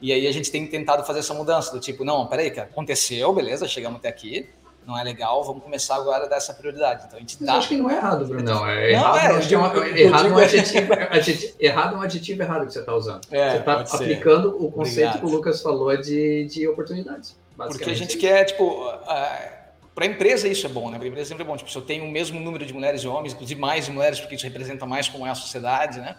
[0.00, 3.32] E aí a gente tem tentado fazer essa mudança do tipo, não, peraí, que aconteceu,
[3.34, 4.48] beleza, chegamos até aqui,
[4.86, 7.04] não é legal, vamos começar agora a dar essa prioridade.
[7.06, 7.56] Então a gente dá.
[7.56, 8.42] acho que não é errado, Bruno.
[8.42, 9.06] Não, é errado.
[9.06, 10.92] Não, é, é, errado, um adjetivo,
[11.60, 13.20] errado é um adjetivo errado que você está usando.
[13.30, 14.64] É, você está aplicando ser.
[14.64, 15.18] o conceito Obrigado.
[15.20, 17.36] que o Lucas falou de, de oportunidades.
[17.56, 18.64] Porque a gente quer, tipo.
[18.64, 19.59] Uh,
[19.94, 20.96] para a empresa isso é bom, né?
[20.96, 21.56] Para a empresa sempre é bom.
[21.56, 24.34] Tipo, se eu tenho o mesmo número de mulheres e homens, inclusive mais mulheres, porque
[24.34, 26.16] isso representa mais como é a sociedade, né?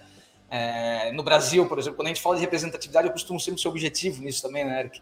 [0.49, 3.69] É, no Brasil, por exemplo, quando a gente fala de representatividade, eu costumo sempre ser
[3.69, 5.01] objetivo nisso também, né, Eric?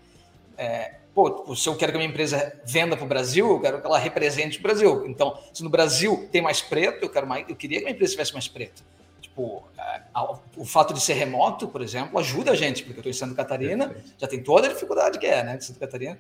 [0.56, 3.60] É, pô, tipo, se eu quero que a minha empresa venda para o Brasil, eu
[3.60, 5.08] quero que ela represente o Brasil.
[5.08, 7.96] Então, se no Brasil tem mais preto, eu quero mais, eu queria que a minha
[7.96, 8.84] empresa tivesse mais preto.
[9.20, 10.02] Tipo, é,
[10.56, 13.34] o fato de ser remoto, por exemplo, ajuda a gente, porque eu estou em Santa
[13.34, 16.20] Catarina, já tem toda a dificuldade que é, né, de Santa Catarina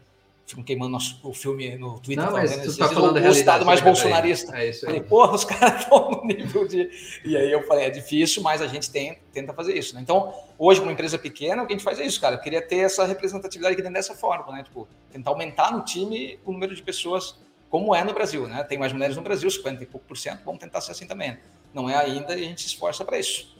[0.49, 2.25] ficam queimando nosso, o filme no Twitter.
[2.25, 4.57] Não, mas tu tá falando o, o estado mais bolsonarista.
[4.57, 4.93] É isso aí.
[4.93, 6.89] Falei, porra, os caras estão no nível de.
[7.23, 9.93] E aí eu falei, é difícil, mas a gente tem, tenta fazer isso.
[9.93, 10.01] Né?
[10.01, 12.35] Então, hoje, uma empresa pequena, o que a gente faz é isso, cara.
[12.35, 14.63] Eu queria ter essa representatividade aqui dentro dessa forma, né?
[14.63, 17.35] Tipo, tentar aumentar no time o número de pessoas,
[17.69, 18.63] como é no Brasil, né?
[18.63, 21.37] Tem mais mulheres no Brasil, 50 e pouco por cento, vamos tentar ser assim também.
[21.71, 23.55] Não é ainda e a gente se esforça para isso.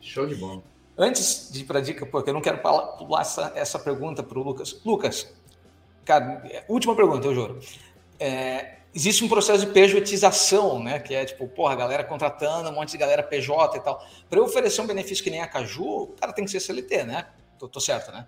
[0.00, 0.60] Show de bola.
[0.98, 4.38] Antes de ir para a dica, porque eu não quero pular essa, essa pergunta para
[4.38, 4.80] o Lucas.
[4.84, 5.32] Lucas,
[6.04, 7.60] Cara, última pergunta, eu juro.
[8.18, 10.98] É, existe um processo de pejotização, né?
[10.98, 14.04] Que é tipo, porra, galera contratando, um monte de galera PJ e tal.
[14.28, 17.26] Para eu oferecer um benefício que nem a Caju, cara tem que ser CLT, né?
[17.58, 18.26] Tô, tô certo, né?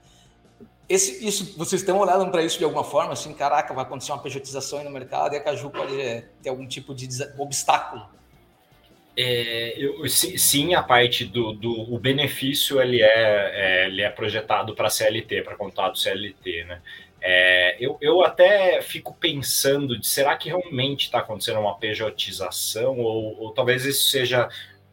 [0.88, 3.12] Esse, isso, vocês estão olhando para isso de alguma forma?
[3.12, 6.50] Assim, caraca, vai acontecer uma pejotização aí no mercado e a Caju pode é, ter
[6.50, 7.08] algum tipo de
[7.38, 8.06] obstáculo?
[9.16, 14.74] É, eu, sim, a parte do, do o benefício ele é, é ele é projetado
[14.74, 16.82] para CLT, para contrato CLT, né?
[17.26, 23.40] É, eu, eu até fico pensando de será que realmente está acontecendo uma pejotização ou,
[23.40, 24.46] ou talvez isso seja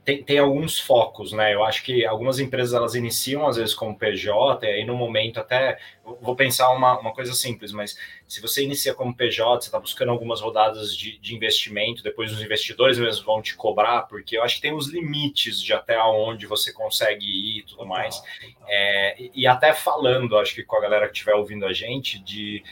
[0.04, 1.54] tem, tem alguns focos, né?
[1.54, 5.40] Eu acho que algumas empresas elas iniciam às vezes como PJ, e aí no momento
[5.40, 7.96] até vou pensar uma, uma coisa simples, mas
[8.28, 12.42] se você inicia como PJ, você está buscando algumas rodadas de, de investimento, depois os
[12.42, 16.48] investidores mesmo vão te cobrar, porque eu acho que tem os limites de até onde
[16.48, 18.22] você consegue ir e tudo mais.
[18.68, 22.18] É, e, e até falando, acho que com a galera que estiver ouvindo a gente,
[22.18, 22.64] de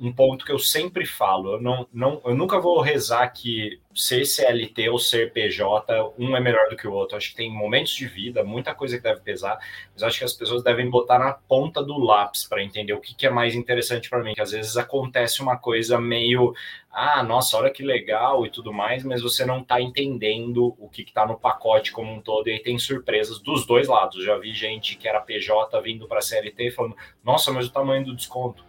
[0.00, 1.54] um ponto que eu sempre falo.
[1.54, 6.40] Eu, não, não, eu nunca vou rezar que ser CLT ou ser PJ, um é
[6.40, 7.16] melhor do que o outro.
[7.16, 9.58] Acho que tem momentos de vida, muita coisa que deve pesar,
[9.92, 13.14] mas acho que as pessoas devem botar na ponta do lápis para entender o que,
[13.14, 14.34] que é mais interessante para mim.
[14.34, 16.54] Que às vezes acontece uma coisa meio,
[16.90, 21.02] ah, nossa, olha que legal e tudo mais, mas você não está entendendo o que
[21.02, 24.22] está no pacote como um todo, e aí tem surpresas dos dois lados.
[24.22, 28.14] Já vi gente que era PJ vindo para CLT falando, nossa, mas o tamanho do
[28.14, 28.66] desconto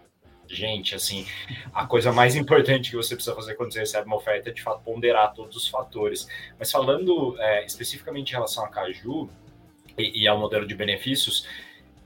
[0.48, 1.26] gente, assim,
[1.72, 4.62] a coisa mais importante que você precisa fazer quando você recebe uma oferta é de
[4.62, 6.28] fato ponderar todos os fatores.
[6.58, 9.28] Mas falando é, especificamente em relação a Caju
[9.96, 11.46] e, e ao modelo de benefícios,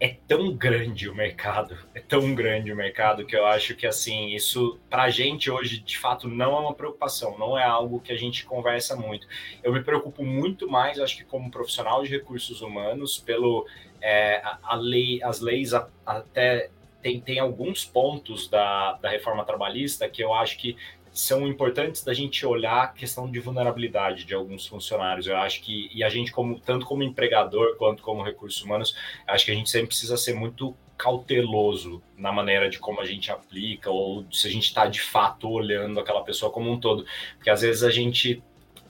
[0.02, 4.34] é tão grande o mercado, é tão grande o mercado que eu acho que assim,
[4.34, 8.12] isso para a gente hoje de fato não é uma preocupação, não é algo que
[8.12, 9.28] a gente conversa muito.
[9.62, 13.64] Eu me preocupo muito mais, acho que como profissional de recursos humanos, pelo
[14.00, 16.68] é, a, a lei, as leis a, até
[17.02, 20.76] tem, tem alguns pontos da, da reforma trabalhista que eu acho que
[21.12, 25.26] são importantes da gente olhar a questão de vulnerabilidade de alguns funcionários.
[25.26, 28.96] Eu acho que, e a gente, como tanto como empregador quanto como recursos humanos,
[29.26, 33.30] acho que a gente sempre precisa ser muito cauteloso na maneira de como a gente
[33.30, 37.04] aplica, ou se a gente está de fato olhando aquela pessoa como um todo.
[37.36, 38.42] Porque às vezes a gente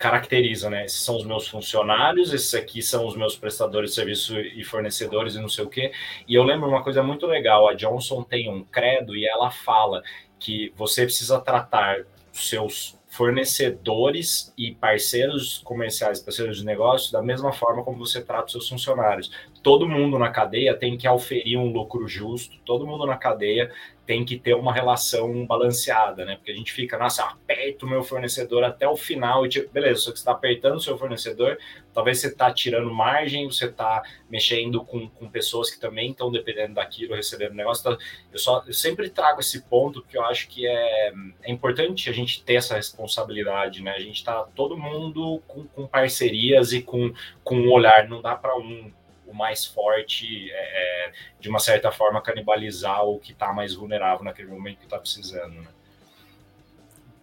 [0.02, 0.84] caracteriza, né?
[0.84, 5.36] Esses são os meus funcionários, esses aqui são os meus prestadores de serviço e fornecedores
[5.36, 5.92] e não sei o quê.
[6.26, 10.02] E eu lembro uma coisa muito legal, a Johnson tem um credo e ela fala
[10.40, 17.84] que você precisa tratar seus fornecedores e parceiros comerciais, parceiros de negócio, da mesma forma
[17.84, 19.30] como você trata os seus funcionários.
[19.62, 23.70] Todo mundo na cadeia tem que oferir um lucro justo, todo mundo na cadeia
[24.04, 26.36] tem que ter uma relação balanceada, né?
[26.36, 30.00] Porque a gente fica, nossa, aperto o meu fornecedor até o final e tipo, beleza,
[30.00, 31.56] só que você está apertando o seu fornecedor,
[31.94, 36.74] talvez você está tirando margem, você está mexendo com, com pessoas que também estão dependendo
[36.74, 37.80] daquilo, recebendo negócio.
[37.82, 37.98] Então,
[38.32, 42.12] eu, só, eu sempre trago esse ponto porque eu acho que é, é importante a
[42.12, 43.92] gente ter essa responsabilidade, né?
[43.92, 47.12] A gente está todo mundo com, com parcerias e com,
[47.44, 48.90] com um olhar, não dá para um
[49.32, 54.24] o mais forte, é, é, de uma certa forma, canibalizar o que está mais vulnerável
[54.24, 55.54] naquele momento que está precisando.
[55.54, 55.66] Né?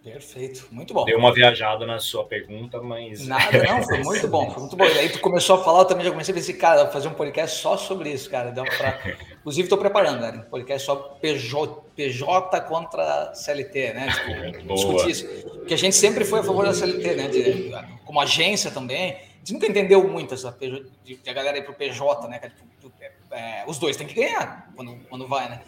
[0.02, 1.04] Perfeito, muito bom.
[1.04, 3.26] Deu uma viajada na sua pergunta, mas.
[3.26, 4.84] Nada, não, foi muito bom, foi muito bom.
[4.84, 7.14] E aí tu começou a falar, eu também já comecei a pensar, cara, fazer um
[7.14, 8.50] podcast só sobre isso, cara.
[8.50, 8.98] Deu pra...
[9.40, 10.42] Inclusive, estou preparando, né?
[10.46, 14.08] Um podcast só PJ, PJ contra CLT, né?
[14.10, 15.26] Tipo, discutir isso.
[15.58, 17.28] Porque a gente sempre foi a favor da CLT, né?
[17.28, 17.72] De,
[18.04, 22.28] como agência também gente nunca entendeu muito essa de, de a galera ir pro PJ,
[22.28, 22.38] né?
[22.38, 22.92] Tipo,
[23.30, 25.62] é, os dois têm que ganhar quando, quando vai, né?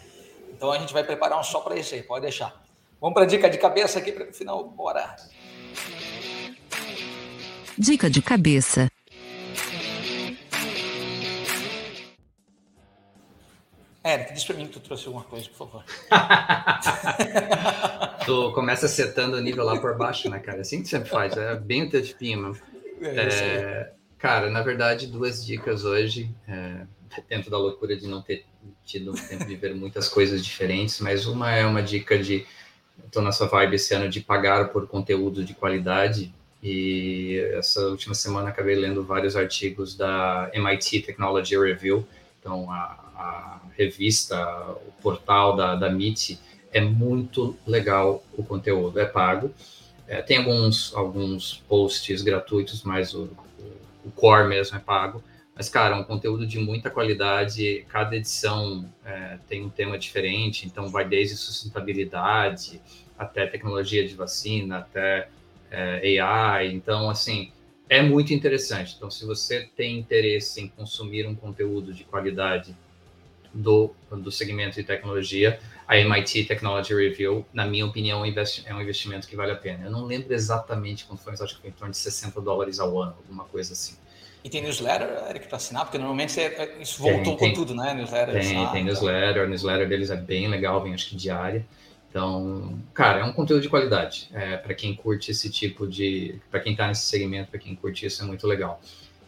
[0.51, 2.63] Então a gente vai preparar um só para isso aí, pode deixar.
[3.01, 5.17] Vamos para dica de cabeça aqui para o final, bora.
[7.77, 8.89] Dica de cabeça.
[14.05, 15.85] Eric, diz para mim que tu trouxe alguma coisa, por favor.
[18.27, 20.61] tu começa setando o nível lá por baixo, né, cara?
[20.61, 22.72] Assim que você faz, é bem o teu tipinho, mano.
[23.03, 26.87] É, é, cara, na verdade, duas dicas hoje, é,
[27.29, 28.45] dentro da loucura de não ter
[28.85, 32.47] tido tempo de ver muitas coisas diferentes, mas uma é uma dica de,
[33.05, 36.33] estou nessa vibe esse ano de pagar por conteúdo de qualidade,
[36.63, 42.07] e essa última semana acabei lendo vários artigos da MIT Technology Review,
[42.39, 44.39] então a, a revista,
[44.87, 46.39] o portal da, da MIT,
[46.73, 49.53] é muito legal o conteúdo, é pago,
[50.07, 53.25] é, tem alguns, alguns posts gratuitos, mas o,
[53.59, 55.23] o, o, core mesmo é pago.
[55.55, 57.85] Mas, cara, é um conteúdo de muita qualidade.
[57.89, 62.81] Cada edição é, tem um tema diferente, então vai desde sustentabilidade
[63.19, 65.29] até tecnologia de vacina, até
[65.71, 66.73] é, AI.
[66.73, 67.53] Então, assim,
[67.89, 68.95] é muito interessante.
[68.97, 72.77] Então, se você tem interesse em consumir um conteúdo de qualidade
[73.53, 75.61] do, do segmento de tecnologia,
[75.93, 79.85] a MIT Technology Review, na minha opinião, é um investimento que vale a pena.
[79.85, 82.81] Eu não lembro exatamente quanto foi, mas acho que foi em torno de 60 dólares
[82.81, 83.95] ao ano, alguma coisa assim.
[84.43, 85.85] E tem newsletter, Eric, para assinar?
[85.85, 87.93] Porque normalmente é, isso voltou tem, com tudo, né?
[87.93, 88.41] Newsletter.
[88.41, 89.43] Tem, tem newsletter.
[89.43, 91.65] A newsletter deles é bem legal, vem acho que diária.
[92.09, 94.31] Então, cara, é um conteúdo de qualidade.
[94.33, 96.41] É, para quem curte esse tipo de.
[96.51, 98.81] Para quem está nesse segmento, para quem curte isso, é muito legal.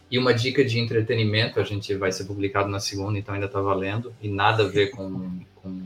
[0.09, 3.61] E uma dica de entretenimento, a gente vai ser publicado na segunda, então ainda está
[3.61, 5.81] valendo, e nada a ver com, com,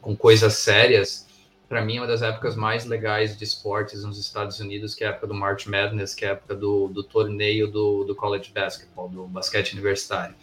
[0.00, 1.26] com coisas sérias.
[1.68, 5.08] para mim, é uma das épocas mais legais de esportes nos Estados Unidos, que é
[5.08, 8.50] a época do March Madness, que é a época do, do torneio do, do college
[8.54, 10.34] basketball, do basquete universitário.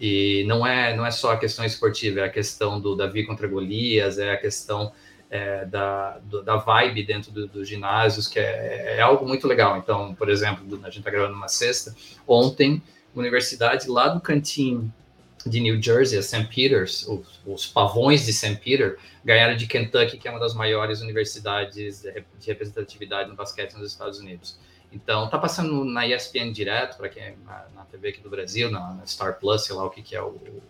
[0.00, 3.46] E não é, não é só a questão esportiva, é a questão do Davi contra
[3.46, 4.90] Golias, é a questão
[5.28, 9.76] é, da, do, da vibe dentro dos do ginásios, que é, é, algo muito legal.
[9.76, 11.94] Então, por exemplo, a gente está gravando uma sexta,
[12.26, 12.82] ontem,
[13.14, 14.90] universidade lá do cantinho
[15.46, 16.44] de New Jersey, a St.
[16.44, 18.56] Peter's, os, os, pavões de St.
[18.56, 23.74] Peter, ganharam de Kentucky, que é uma das maiores universidades de, de representatividade no basquete
[23.74, 24.58] nos Estados Unidos.
[24.92, 28.70] Então, tá passando na ESPN direto, para quem é na, na, TV aqui do Brasil,
[28.70, 30.62] na, na, Star Plus, sei lá o que, que é o, o,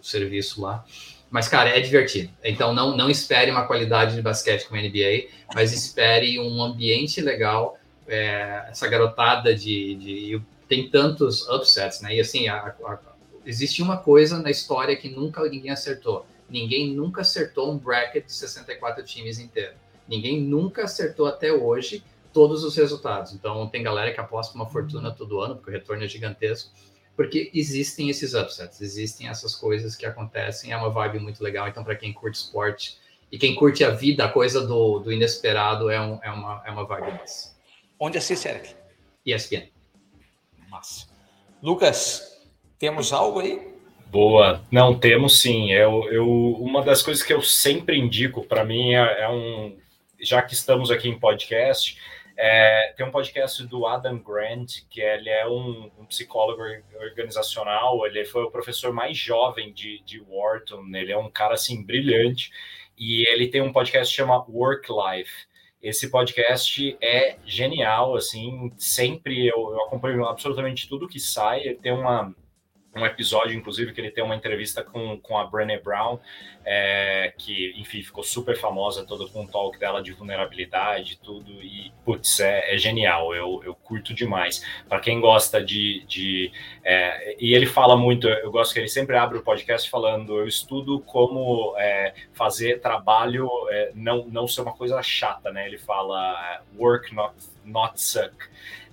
[0.00, 0.84] serviço lá.
[1.30, 2.32] Mas, cara, é divertido.
[2.44, 7.76] Então, não, não espere uma qualidade de basquete como NBA, mas espere um ambiente legal,
[8.06, 12.14] é, essa garotada de, de, Tem tantos upsets, né?
[12.14, 12.98] E, assim, a, a,
[13.44, 16.26] existe uma coisa na história que nunca ninguém acertou.
[16.48, 19.74] Ninguém nunca acertou um bracket de 64 times inteiro.
[20.08, 23.32] Ninguém nunca acertou até hoje todos os resultados.
[23.32, 26.70] Então, tem galera que aposta uma fortuna todo ano, porque o retorno é gigantesco,
[27.16, 31.68] porque existem esses upsets, existem essas coisas que acontecem, é uma vibe muito legal.
[31.68, 32.98] Então, para quem curte esporte
[33.30, 36.70] e quem curte a vida, a coisa do, do inesperado é, um, é, uma, é
[36.70, 37.54] uma vibe dessa.
[37.98, 38.74] Onde assiste, Eric?
[39.24, 39.68] ESPN.
[40.68, 41.06] Massa.
[41.62, 42.29] Lucas,
[42.80, 43.60] temos algo aí?
[44.06, 45.70] Boa, não temos sim.
[45.70, 49.76] Eu, eu, uma das coisas que eu sempre indico para mim é, é um,
[50.18, 51.98] já que estamos aqui em podcast,
[52.36, 56.62] é, tem um podcast do Adam Grant, que ele é um, um, psicólogo
[56.98, 61.84] organizacional, ele foi o professor mais jovem de, de Wharton, ele é um cara, assim,
[61.84, 62.50] brilhante,
[62.96, 65.46] e ele tem um podcast que chama Work Life.
[65.82, 71.92] Esse podcast é genial, assim, sempre eu, eu acompanho absolutamente tudo que sai, ele tem
[71.92, 72.34] uma
[72.94, 76.18] um episódio, inclusive, que ele tem uma entrevista com, com a Brené Brown,
[76.64, 81.92] é, que, enfim, ficou super famosa toda com o talk dela de vulnerabilidade tudo, e,
[82.04, 84.64] putz, é, é genial, eu, eu curto demais.
[84.88, 86.04] Para quem gosta de...
[86.06, 90.38] de é, e ele fala muito, eu gosto que ele sempre abre o podcast falando,
[90.38, 95.66] eu estudo como é, fazer trabalho é, não, não ser uma coisa chata, né?
[95.66, 97.34] Ele fala, work not,
[97.64, 98.34] not suck.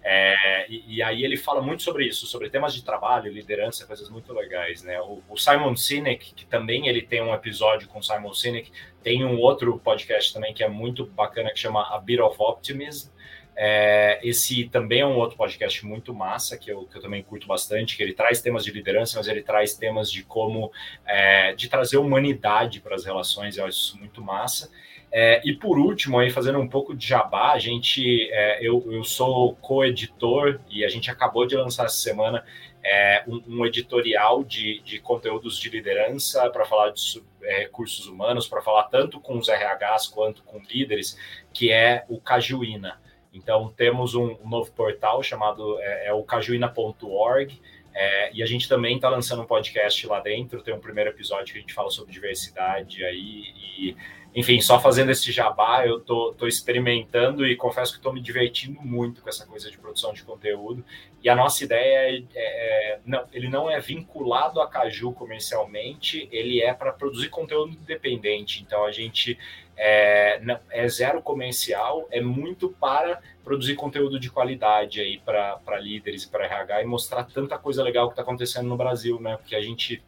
[0.09, 4.09] É, e, e, aí ele fala muito sobre isso, sobre temas de trabalho, liderança, coisas
[4.09, 5.01] muito legais, né?
[5.01, 8.71] O, o, Simon Sinek, que também ele tem um episódio com o Simon Sinek,
[9.03, 13.11] tem um outro podcast também que é muito bacana que chama A Bit of Optimism.
[13.53, 17.45] É, esse também é um outro podcast muito massa que eu, que eu também curto
[17.45, 20.71] bastante, que ele traz temas de liderança, mas ele traz temas de como
[21.05, 24.71] é, de trazer humanidade para as relações, eu acho isso muito massa.
[25.11, 29.03] É, e por último, aí fazendo um pouco de jabá, a gente, é, eu, eu
[29.03, 32.43] sou co-editor e a gente acabou de lançar essa semana
[32.83, 38.47] é, um, um, editorial de, de conteúdos de liderança para falar de é, recursos humanos,
[38.47, 41.17] para falar tanto com os RHs quanto com líderes,
[41.53, 42.99] que é o Cajuína.
[43.33, 47.61] Então, temos um, um novo portal chamado é, é o cajuína.org.
[47.93, 50.61] É, e a gente também está lançando um podcast lá dentro.
[50.61, 53.53] Tem um primeiro episódio que a gente fala sobre diversidade aí.
[53.79, 53.97] E
[54.37, 58.79] enfim, só fazendo esse jabá, eu tô, tô experimentando e confesso que estou me divertindo
[58.83, 60.85] muito com essa coisa de produção de conteúdo.
[61.23, 66.29] E a nossa ideia é, é, é não, ele não é vinculado a Caju comercialmente,
[66.31, 68.61] ele é para produzir conteúdo independente.
[68.61, 69.39] Então a gente
[69.75, 76.25] é, não, é zero comercial, é muito para produzir conteúdo de qualidade aí para líderes
[76.25, 79.35] e para RH e mostrar tanta coisa legal que está acontecendo no Brasil, né?
[79.37, 80.03] Porque a gente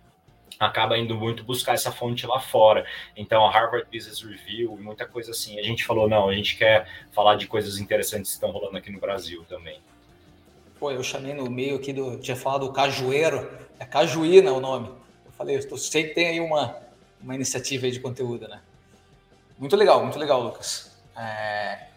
[0.59, 2.85] acaba indo muito buscar essa fonte lá fora.
[3.15, 5.59] Então, a Harvard Business Review e muita coisa assim.
[5.59, 8.91] A gente falou, não, a gente quer falar de coisas interessantes que estão rolando aqui
[8.91, 9.79] no Brasil também.
[10.79, 12.17] Pô, eu chamei no meio aqui do.
[12.19, 14.87] Tinha falado do Cajueiro, é Cajuína o nome.
[15.25, 16.75] Eu falei, eu sei que tem aí uma,
[17.21, 18.61] uma iniciativa aí de conteúdo, né?
[19.57, 20.97] Muito legal, muito legal, Lucas.
[21.17, 21.89] É,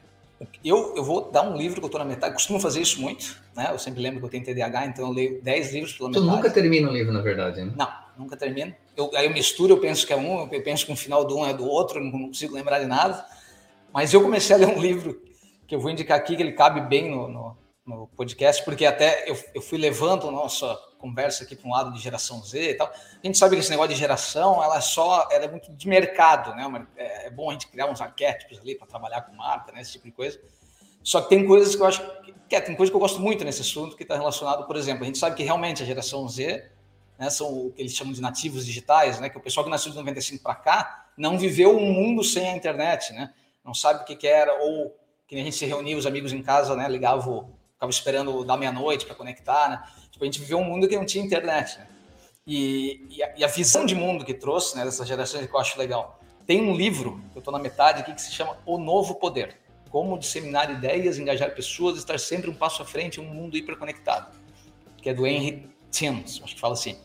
[0.64, 3.40] eu, eu vou dar um livro que eu estou na metade, costumo fazer isso muito,
[3.54, 3.68] né?
[3.70, 6.26] Eu sempre lembro que eu tenho TDAH, então eu leio 10 livros pela metade.
[6.26, 7.72] Tu nunca termina um livro, na verdade, né?
[7.76, 8.74] Não, nunca termino.
[8.96, 11.38] Eu, aí eu misturo, eu penso que é um, eu penso que o final do
[11.38, 13.24] um é do outro, não consigo lembrar de nada.
[13.92, 15.20] Mas eu comecei a ler um livro
[15.66, 19.28] que eu vou indicar aqui, que ele cabe bem no, no, no podcast, porque até
[19.30, 22.74] eu, eu fui levando a nossa conversa aqui para um lado de geração Z e
[22.74, 22.88] tal.
[22.88, 25.88] A gente sabe que esse negócio de geração, ela é só, ela é muito de
[25.88, 26.86] mercado, né?
[26.96, 29.80] É, é bom a gente criar uns arquétipos ali para trabalhar com marca, né?
[29.80, 30.40] Esse tipo de coisa.
[31.02, 32.00] Só que tem coisas que eu acho
[32.48, 35.02] que é, tem coisa que eu gosto muito nesse assunto que está relacionado, por exemplo,
[35.02, 36.70] a gente sabe que realmente a geração Z
[37.22, 39.92] né, são o que eles chamam de nativos digitais, né, que o pessoal que nasceu
[39.92, 43.32] de 95 para cá não viveu um mundo sem a internet, né,
[43.64, 44.92] não sabe o que, que era, ou
[45.28, 49.06] que a gente se reunia, os amigos em casa, né, ligava, ficava esperando da meia-noite
[49.06, 51.86] para conectar, né, tipo, a gente viveu um mundo que não tinha internet, né,
[52.44, 55.60] e, e, a, e, a, visão de mundo que trouxe, né, dessa geração que eu
[55.60, 56.18] acho legal.
[56.44, 59.56] tem um livro, eu estou na metade aqui, que se chama O Novo Poder.
[59.90, 64.34] Como disseminar ideias, engajar pessoas, estar sempre um passo à frente em um mundo hiperconectado.
[64.96, 66.96] Que é do Henry Timms, acho que fala assim.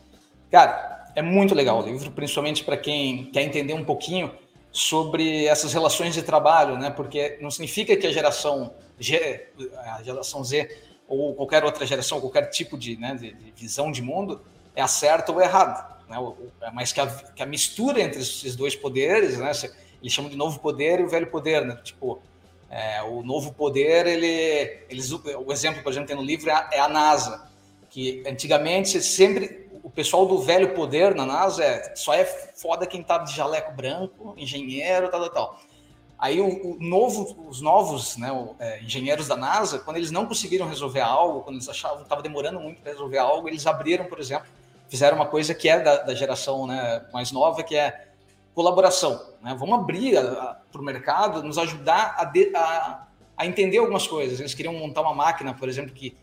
[0.50, 4.32] Cara, é muito legal o livro, principalmente para quem quer entender um pouquinho
[4.70, 6.90] sobre essas relações de trabalho, né?
[6.90, 10.68] Porque não significa que a geração G, a geração Z
[11.06, 14.42] ou qualquer outra geração, qualquer tipo de, né, de, de visão de mundo
[14.76, 16.16] é a certa ou errada, né?
[16.72, 19.50] Mas que a, que a mistura entre esses dois poderes, né?
[20.00, 21.78] Eles chamam de novo poder e o velho poder, né?
[21.82, 22.20] Tipo,
[22.70, 26.70] é, o novo poder, ele, eles, o exemplo, por exemplo, tem no livro é a,
[26.72, 27.48] é a NASA,
[27.90, 29.57] que antigamente sempre
[29.88, 33.72] o pessoal do velho poder na NASA é, só é foda quem tá de jaleco
[33.72, 35.60] branco, engenheiro, tal, tal, tal.
[36.18, 40.26] Aí o, o novo, os novos né, o, é, engenheiros da NASA, quando eles não
[40.26, 44.04] conseguiram resolver algo, quando eles achavam que estava demorando muito para resolver algo, eles abriram,
[44.04, 44.46] por exemplo,
[44.90, 48.08] fizeram uma coisa que é da, da geração né, mais nova, que é
[48.54, 49.18] colaboração.
[49.40, 49.56] Né?
[49.58, 50.16] Vamos abrir
[50.70, 53.06] para o mercado, nos ajudar a, de, a,
[53.38, 54.38] a, entender algumas coisas.
[54.38, 56.14] Eles queriam montar uma máquina, por exemplo, que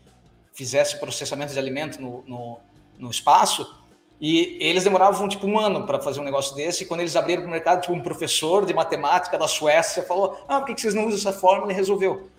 [0.52, 2.60] fizesse processamento de alimento no, no,
[2.98, 3.84] no espaço,
[4.20, 6.84] e eles demoravam tipo um ano para fazer um negócio desse.
[6.84, 10.38] E quando eles abriram para o mercado, tipo um professor de matemática da Suécia falou:
[10.48, 11.70] Ah, por que vocês não usam essa fórmula?
[11.70, 12.30] E resolveu.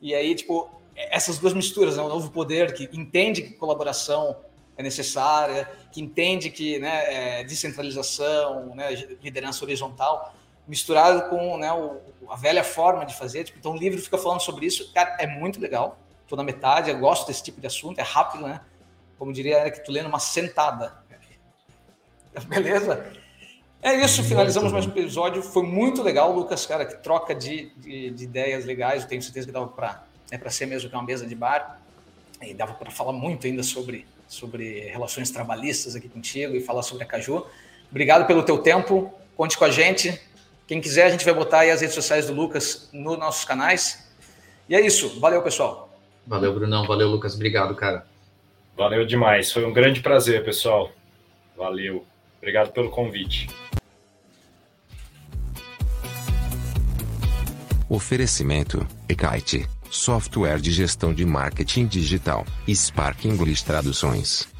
[0.00, 2.02] E aí, tipo, essas duas misturas, né?
[2.02, 4.36] o novo poder que entende que colaboração
[4.76, 10.34] é necessária, que entende que né, é descentralização, né, liderança horizontal,
[10.68, 11.98] misturado com né, o,
[12.30, 13.44] a velha forma de fazer.
[13.44, 14.92] Tipo, então o livro fica falando sobre isso.
[14.92, 15.98] Cara, é muito legal.
[16.22, 18.60] Estou na metade, eu gosto desse tipo de assunto, é rápido, né?
[19.18, 20.94] Como diria Eric, tu lendo uma sentada.
[22.46, 23.12] Beleza?
[23.82, 25.42] É isso, finalizamos mais um episódio.
[25.42, 29.02] Foi muito legal, Lucas, cara, que troca de, de, de ideias legais.
[29.02, 31.80] Eu tenho certeza que dava para é para ser mesmo que uma mesa de bar.
[32.42, 37.04] E dava para falar muito ainda sobre, sobre relações trabalhistas aqui contigo e falar sobre
[37.04, 37.46] a Caju.
[37.90, 39.12] Obrigado pelo teu tempo.
[39.36, 40.20] Conte com a gente.
[40.66, 44.10] Quem quiser, a gente vai botar aí as redes sociais do Lucas nos nossos canais.
[44.68, 45.20] E é isso.
[45.20, 45.88] Valeu, pessoal.
[46.26, 46.86] Valeu, Brunão.
[46.86, 47.34] Valeu, Lucas.
[47.34, 48.04] Obrigado, cara.
[48.76, 49.50] Valeu demais.
[49.50, 50.92] Foi um grande prazer, pessoal.
[51.56, 52.04] Valeu.
[52.38, 53.48] Obrigado pelo convite.
[57.88, 64.55] Oferecimento: Ekite, software de gestão de marketing digital, Spark English Traduções.